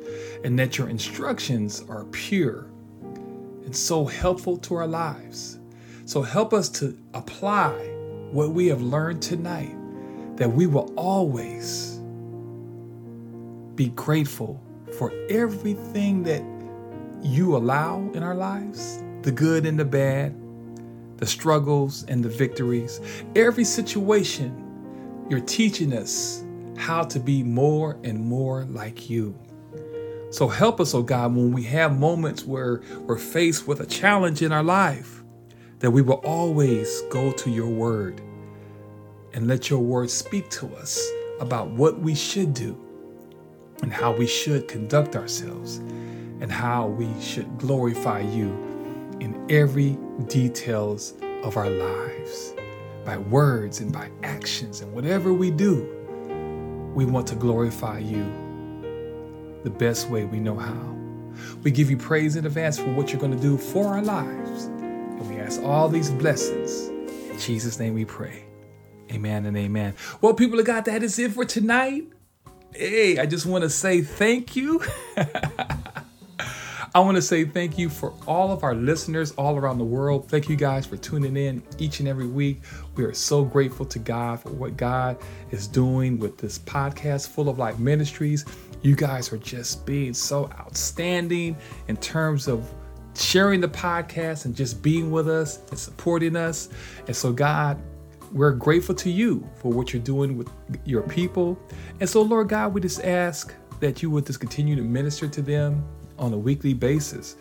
and 0.43 0.59
that 0.59 0.79
your 0.79 0.89
instructions 0.89 1.85
are 1.87 2.05
pure 2.07 2.67
and 3.03 3.77
so 3.77 4.07
helpful 4.07 4.57
to 4.57 4.75
our 4.75 4.87
lives. 4.87 5.59
So 6.07 6.23
help 6.23 6.55
us 6.55 6.71
to 6.81 6.99
apply 7.13 7.73
what 8.33 8.53
we 8.53 8.69
have 8.69 8.81
learned 8.81 9.21
tonight, 9.21 9.77
that 10.37 10.51
we 10.51 10.67
will 10.67 10.91
always 10.97 12.01
be 13.75 13.89
grateful 13.89 14.59
for 14.97 15.13
everything 15.29 16.23
that 16.23 16.43
you 17.23 17.55
allow 17.55 17.99
in 18.15 18.23
our 18.23 18.35
lives 18.35 19.03
the 19.21 19.31
good 19.31 19.67
and 19.67 19.79
the 19.79 19.85
bad, 19.85 20.35
the 21.19 21.27
struggles 21.27 22.05
and 22.05 22.25
the 22.25 22.31
victories, 22.31 23.01
every 23.37 23.65
situation 23.65 24.72
you're 25.29 25.41
teaching 25.41 25.93
us 25.93 26.45
how 26.77 27.03
to 27.05 27.21
be 27.21 27.43
more 27.43 27.99
and 28.05 28.19
more 28.19 28.65
like 28.65 29.09
you. 29.09 29.39
So 30.31 30.49
help 30.49 30.81
us, 30.81 30.95
oh 30.95 31.03
God, 31.03 31.35
when 31.37 31.53
we 31.53 31.63
have 31.65 31.99
moments 31.99 32.45
where 32.45 32.83
we're 33.01 33.19
faced 33.19 33.69
with 33.69 33.81
a 33.81 33.87
challenge 33.87 34.43
in 34.43 34.51
our 34.51 34.63
life, 34.63 35.23
that 35.81 35.91
we 35.91 36.01
will 36.01 36.21
always 36.25 37.03
go 37.03 37.33
to 37.33 37.51
your 37.51 37.69
word 37.69 38.21
and 39.35 39.47
let 39.47 39.69
your 39.69 39.81
word 39.81 40.11
speak 40.11 40.49
to 40.51 40.75
us 40.77 41.03
about 41.41 41.69
what 41.71 41.99
we 41.99 42.15
should 42.15 42.55
do 42.55 42.79
and 43.83 43.93
how 43.93 44.13
we 44.13 44.27
should 44.27 44.69
conduct 44.69 45.17
ourselves 45.17 45.79
and 46.41 46.51
how 46.51 46.87
we 46.87 47.09
should 47.21 47.59
glorify 47.59 48.21
you 48.21 48.49
in 49.21 49.47
every 49.51 49.99
details 50.29 51.15
of 51.43 51.57
our 51.57 51.69
lives 51.69 52.55
by 53.05 53.19
words 53.19 53.81
and 53.81 53.93
by 53.93 54.11
actions 54.23 54.81
and 54.81 54.93
whatever 54.93 55.33
we 55.33 55.51
do, 55.51 55.83
we 56.95 57.05
want 57.05 57.27
to 57.29 57.35
glorify 57.35 57.99
you 57.99 58.25
the 59.65 59.71
best 59.71 60.09
way 60.09 60.25
we 60.25 60.41
know 60.41 60.57
how. 60.57 60.97
We 61.63 61.71
give 61.71 61.91
you 61.91 61.97
praise 61.97 62.37
in 62.37 62.45
advance 62.47 62.79
for 62.79 62.93
what 62.93 63.13
you're 63.13 63.21
going 63.21 63.35
to 63.35 63.43
do 63.43 63.57
for 63.57 63.87
our 63.89 64.03
lives. 64.03 64.65
And 64.65 65.29
we 65.29 65.37
ask 65.37 65.63
all 65.63 65.89
these 65.89 66.11
blessings. 66.11 66.89
In 67.31 67.39
Jesus' 67.39 67.79
name 67.79 67.95
we 67.95 68.05
pray. 68.05 68.45
Amen 69.11 69.47
and 69.47 69.57
amen. 69.57 69.95
Well, 70.21 70.35
people 70.35 70.59
of 70.59 70.67
God, 70.67 70.85
that 70.87 71.03
is 71.03 71.19
it 71.19 71.33
for 71.33 71.45
tonight. 71.45 72.05
Hey, 72.75 73.19
I 73.19 73.27
just 73.27 73.47
want 73.47 73.63
to 73.63 73.71
say 73.71 74.03
thank 74.03 74.57
you. 74.57 74.83
I 76.95 77.01
want 77.01 77.17
to 77.17 77.23
say 77.23 77.47
thank 77.47 77.79
you 77.79 77.89
for 77.89 78.13
all 78.27 78.53
of 78.53 78.65
our 78.65 78.75
listeners 78.75 79.33
all 79.33 79.57
around 79.57 79.79
the 79.79 79.85
world. 79.85 80.29
Thank 80.29 80.51
you 80.51 80.57
guys 80.57 80.85
for 80.85 80.99
tuning 80.99 81.39
in 81.39 81.63
each 81.79 82.01
and 82.01 82.09
every 82.09 82.27
week. 82.27 82.61
We 82.97 83.05
are 83.05 83.15
so 83.15 83.47
grateful 83.47 83.87
to 83.87 83.99
God 83.99 84.41
for 84.41 84.51
what 84.51 84.77
God 84.77 85.17
is 85.53 85.67
doing 85.67 86.19
with 86.19 86.37
this 86.37 86.59
podcast, 86.59 87.29
Full 87.29 87.49
of 87.49 87.59
Life 87.59 87.79
Ministries. 87.79 88.45
You 88.83 88.95
guys 88.95 89.33
are 89.33 89.39
just 89.39 89.87
being 89.87 90.13
so 90.13 90.51
outstanding 90.61 91.57
in 91.89 91.97
terms 91.97 92.47
of 92.47 92.71
sharing 93.15 93.63
the 93.63 93.69
podcast 93.69 94.45
and 94.45 94.55
just 94.55 94.83
being 94.83 95.11
with 95.11 95.31
us 95.31 95.61
and 95.71 95.79
supporting 95.79 96.37
us. 96.37 96.69
And 97.07 97.17
so, 97.17 97.33
God, 97.33 97.81
we're 98.33 98.53
grateful 98.53 98.95
to 98.97 99.11
you 99.11 99.49
for 99.55 99.73
what 99.73 99.95
you're 99.95 100.03
doing 100.03 100.37
with 100.37 100.51
your 100.85 101.05
people. 101.05 101.59
And 102.01 102.09
so, 102.09 102.21
Lord 102.21 102.51
God, 102.51 102.75
we 102.75 102.83
just 102.83 103.03
ask 103.03 103.55
that 103.81 104.03
you 104.03 104.11
would 104.11 104.27
just 104.27 104.41
continue 104.41 104.77
to 104.77 104.83
minister 104.83 105.27
to 105.27 105.41
them 105.41 105.83
on 106.23 106.33
a 106.33 106.39
weekly 106.39 106.73
basis. 106.73 107.37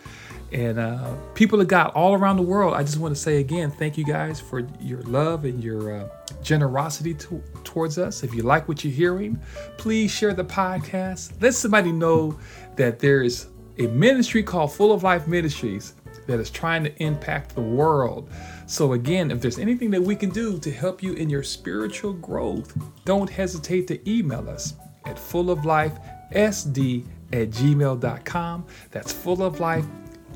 And 0.52 0.80
uh, 0.80 1.14
people 1.34 1.62
of 1.62 1.70
God 1.70 1.92
all 1.96 2.14
around 2.14 2.36
the 2.36 2.44
world, 2.44 2.74
I 2.74 2.84
just 2.84 2.98
want 2.98 3.16
to 3.16 3.22
say 3.22 3.38
again, 3.38 3.72
thank 3.72 3.98
you 3.98 4.04
guys 4.04 4.42
for 4.42 4.68
your 4.82 5.02
love 5.04 5.46
and 5.46 5.64
your 5.64 5.96
uh, 5.96 6.10
generosity 6.44 7.14
to, 7.14 7.42
towards 7.64 7.98
us. 7.98 8.24
If 8.24 8.34
you 8.34 8.42
like 8.44 8.68
what 8.68 8.84
you're 8.84 8.92
hearing, 8.92 9.40
please 9.78 10.12
share 10.12 10.34
the 10.34 10.44
podcast. 10.44 11.32
Let 11.42 11.54
somebody 11.54 11.94
know 11.94 12.38
that 12.76 13.00
there 13.00 13.24
is 13.24 13.48
a 13.78 13.88
ministry 13.88 14.44
called 14.44 14.74
Full 14.74 14.92
of 14.92 15.04
Life 15.04 15.26
Ministries 15.26 15.94
that 16.28 16.40
is 16.40 16.52
trying 16.52 16.84
to 16.84 17.02
impact 17.02 17.56
the 17.56 17.62
world. 17.62 18.30
So, 18.68 18.94
again, 18.94 19.32
if 19.32 19.42
there's 19.42 19.58
anything 19.58 19.90
that 19.92 20.02
we 20.02 20.16
can 20.16 20.30
do 20.30 20.60
to 20.60 20.72
help 20.72 21.02
you 21.02 21.14
in 21.14 21.30
your 21.30 21.44
spiritual 21.44 22.14
growth, 22.14 22.78
don't 23.06 23.30
hesitate 23.30 23.88
to 23.88 24.10
email 24.10 24.50
us 24.50 24.74
at 25.06 25.16
fulloflifesd 25.16 27.06
at 27.34 27.50
gmail.com. 27.50 28.66
That's 28.92 29.12
full 29.12 29.44
of 29.44 29.60
life 29.60 29.86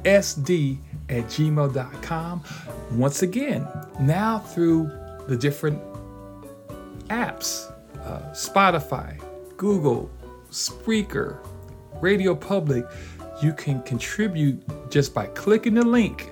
sd 0.05 0.77
at 1.09 1.25
gmail.com. 1.25 2.43
Once 2.91 3.21
again, 3.23 3.67
now 3.99 4.39
through 4.39 4.91
the 5.27 5.35
different 5.35 5.81
apps 7.07 7.71
uh, 8.01 8.19
Spotify, 8.33 9.19
Google, 9.57 10.11
Spreaker, 10.51 11.37
Radio 12.01 12.35
Public, 12.35 12.85
you 13.41 13.51
can 13.51 13.81
contribute 13.81 14.63
just 14.91 15.13
by 15.13 15.25
clicking 15.27 15.73
the 15.73 15.85
link 15.85 16.31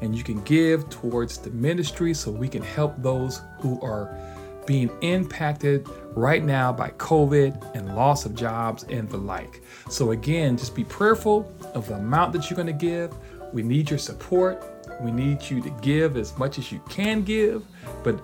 and 0.00 0.16
you 0.16 0.24
can 0.24 0.42
give 0.42 0.88
towards 0.90 1.38
the 1.38 1.50
ministry 1.50 2.12
so 2.12 2.30
we 2.30 2.48
can 2.48 2.62
help 2.62 2.94
those 2.98 3.40
who 3.60 3.80
are 3.82 4.16
being 4.66 4.90
impacted 5.00 5.88
right 6.14 6.44
now 6.44 6.72
by 6.72 6.90
COVID 6.90 7.74
and 7.74 7.94
loss 7.94 8.26
of 8.26 8.34
jobs 8.34 8.84
and 8.84 9.08
the 9.08 9.16
like. 9.16 9.62
So, 9.88 10.10
again, 10.10 10.56
just 10.56 10.74
be 10.74 10.84
prayerful 10.84 11.52
of 11.74 11.88
the 11.88 11.94
amount 11.94 12.32
that 12.34 12.48
you're 12.48 12.56
going 12.56 12.66
to 12.66 12.72
give. 12.72 13.14
We 13.52 13.62
need 13.62 13.90
your 13.90 13.98
support. 13.98 14.64
We 15.00 15.10
need 15.10 15.42
you 15.50 15.60
to 15.60 15.70
give 15.82 16.16
as 16.16 16.36
much 16.38 16.58
as 16.58 16.70
you 16.70 16.80
can 16.88 17.22
give. 17.22 17.64
But 18.02 18.22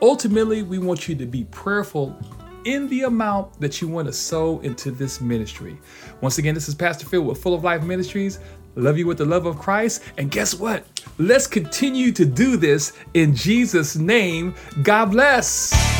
ultimately, 0.00 0.62
we 0.62 0.78
want 0.78 1.08
you 1.08 1.14
to 1.16 1.26
be 1.26 1.44
prayerful 1.44 2.16
in 2.64 2.88
the 2.88 3.02
amount 3.02 3.60
that 3.60 3.80
you 3.80 3.88
want 3.88 4.06
to 4.06 4.12
sow 4.12 4.60
into 4.60 4.90
this 4.90 5.20
ministry. 5.20 5.80
Once 6.20 6.38
again, 6.38 6.54
this 6.54 6.68
is 6.68 6.74
Pastor 6.74 7.06
Phil 7.06 7.22
with 7.22 7.42
Full 7.42 7.54
of 7.54 7.64
Life 7.64 7.82
Ministries. 7.82 8.38
Love 8.74 8.98
you 8.98 9.06
with 9.06 9.18
the 9.18 9.24
love 9.24 9.46
of 9.46 9.58
Christ. 9.58 10.02
And 10.16 10.30
guess 10.30 10.54
what? 10.54 10.84
Let's 11.18 11.46
continue 11.46 12.12
to 12.12 12.24
do 12.24 12.56
this 12.56 12.92
in 13.14 13.34
Jesus' 13.34 13.96
name. 13.96 14.54
God 14.82 15.10
bless. 15.12 15.91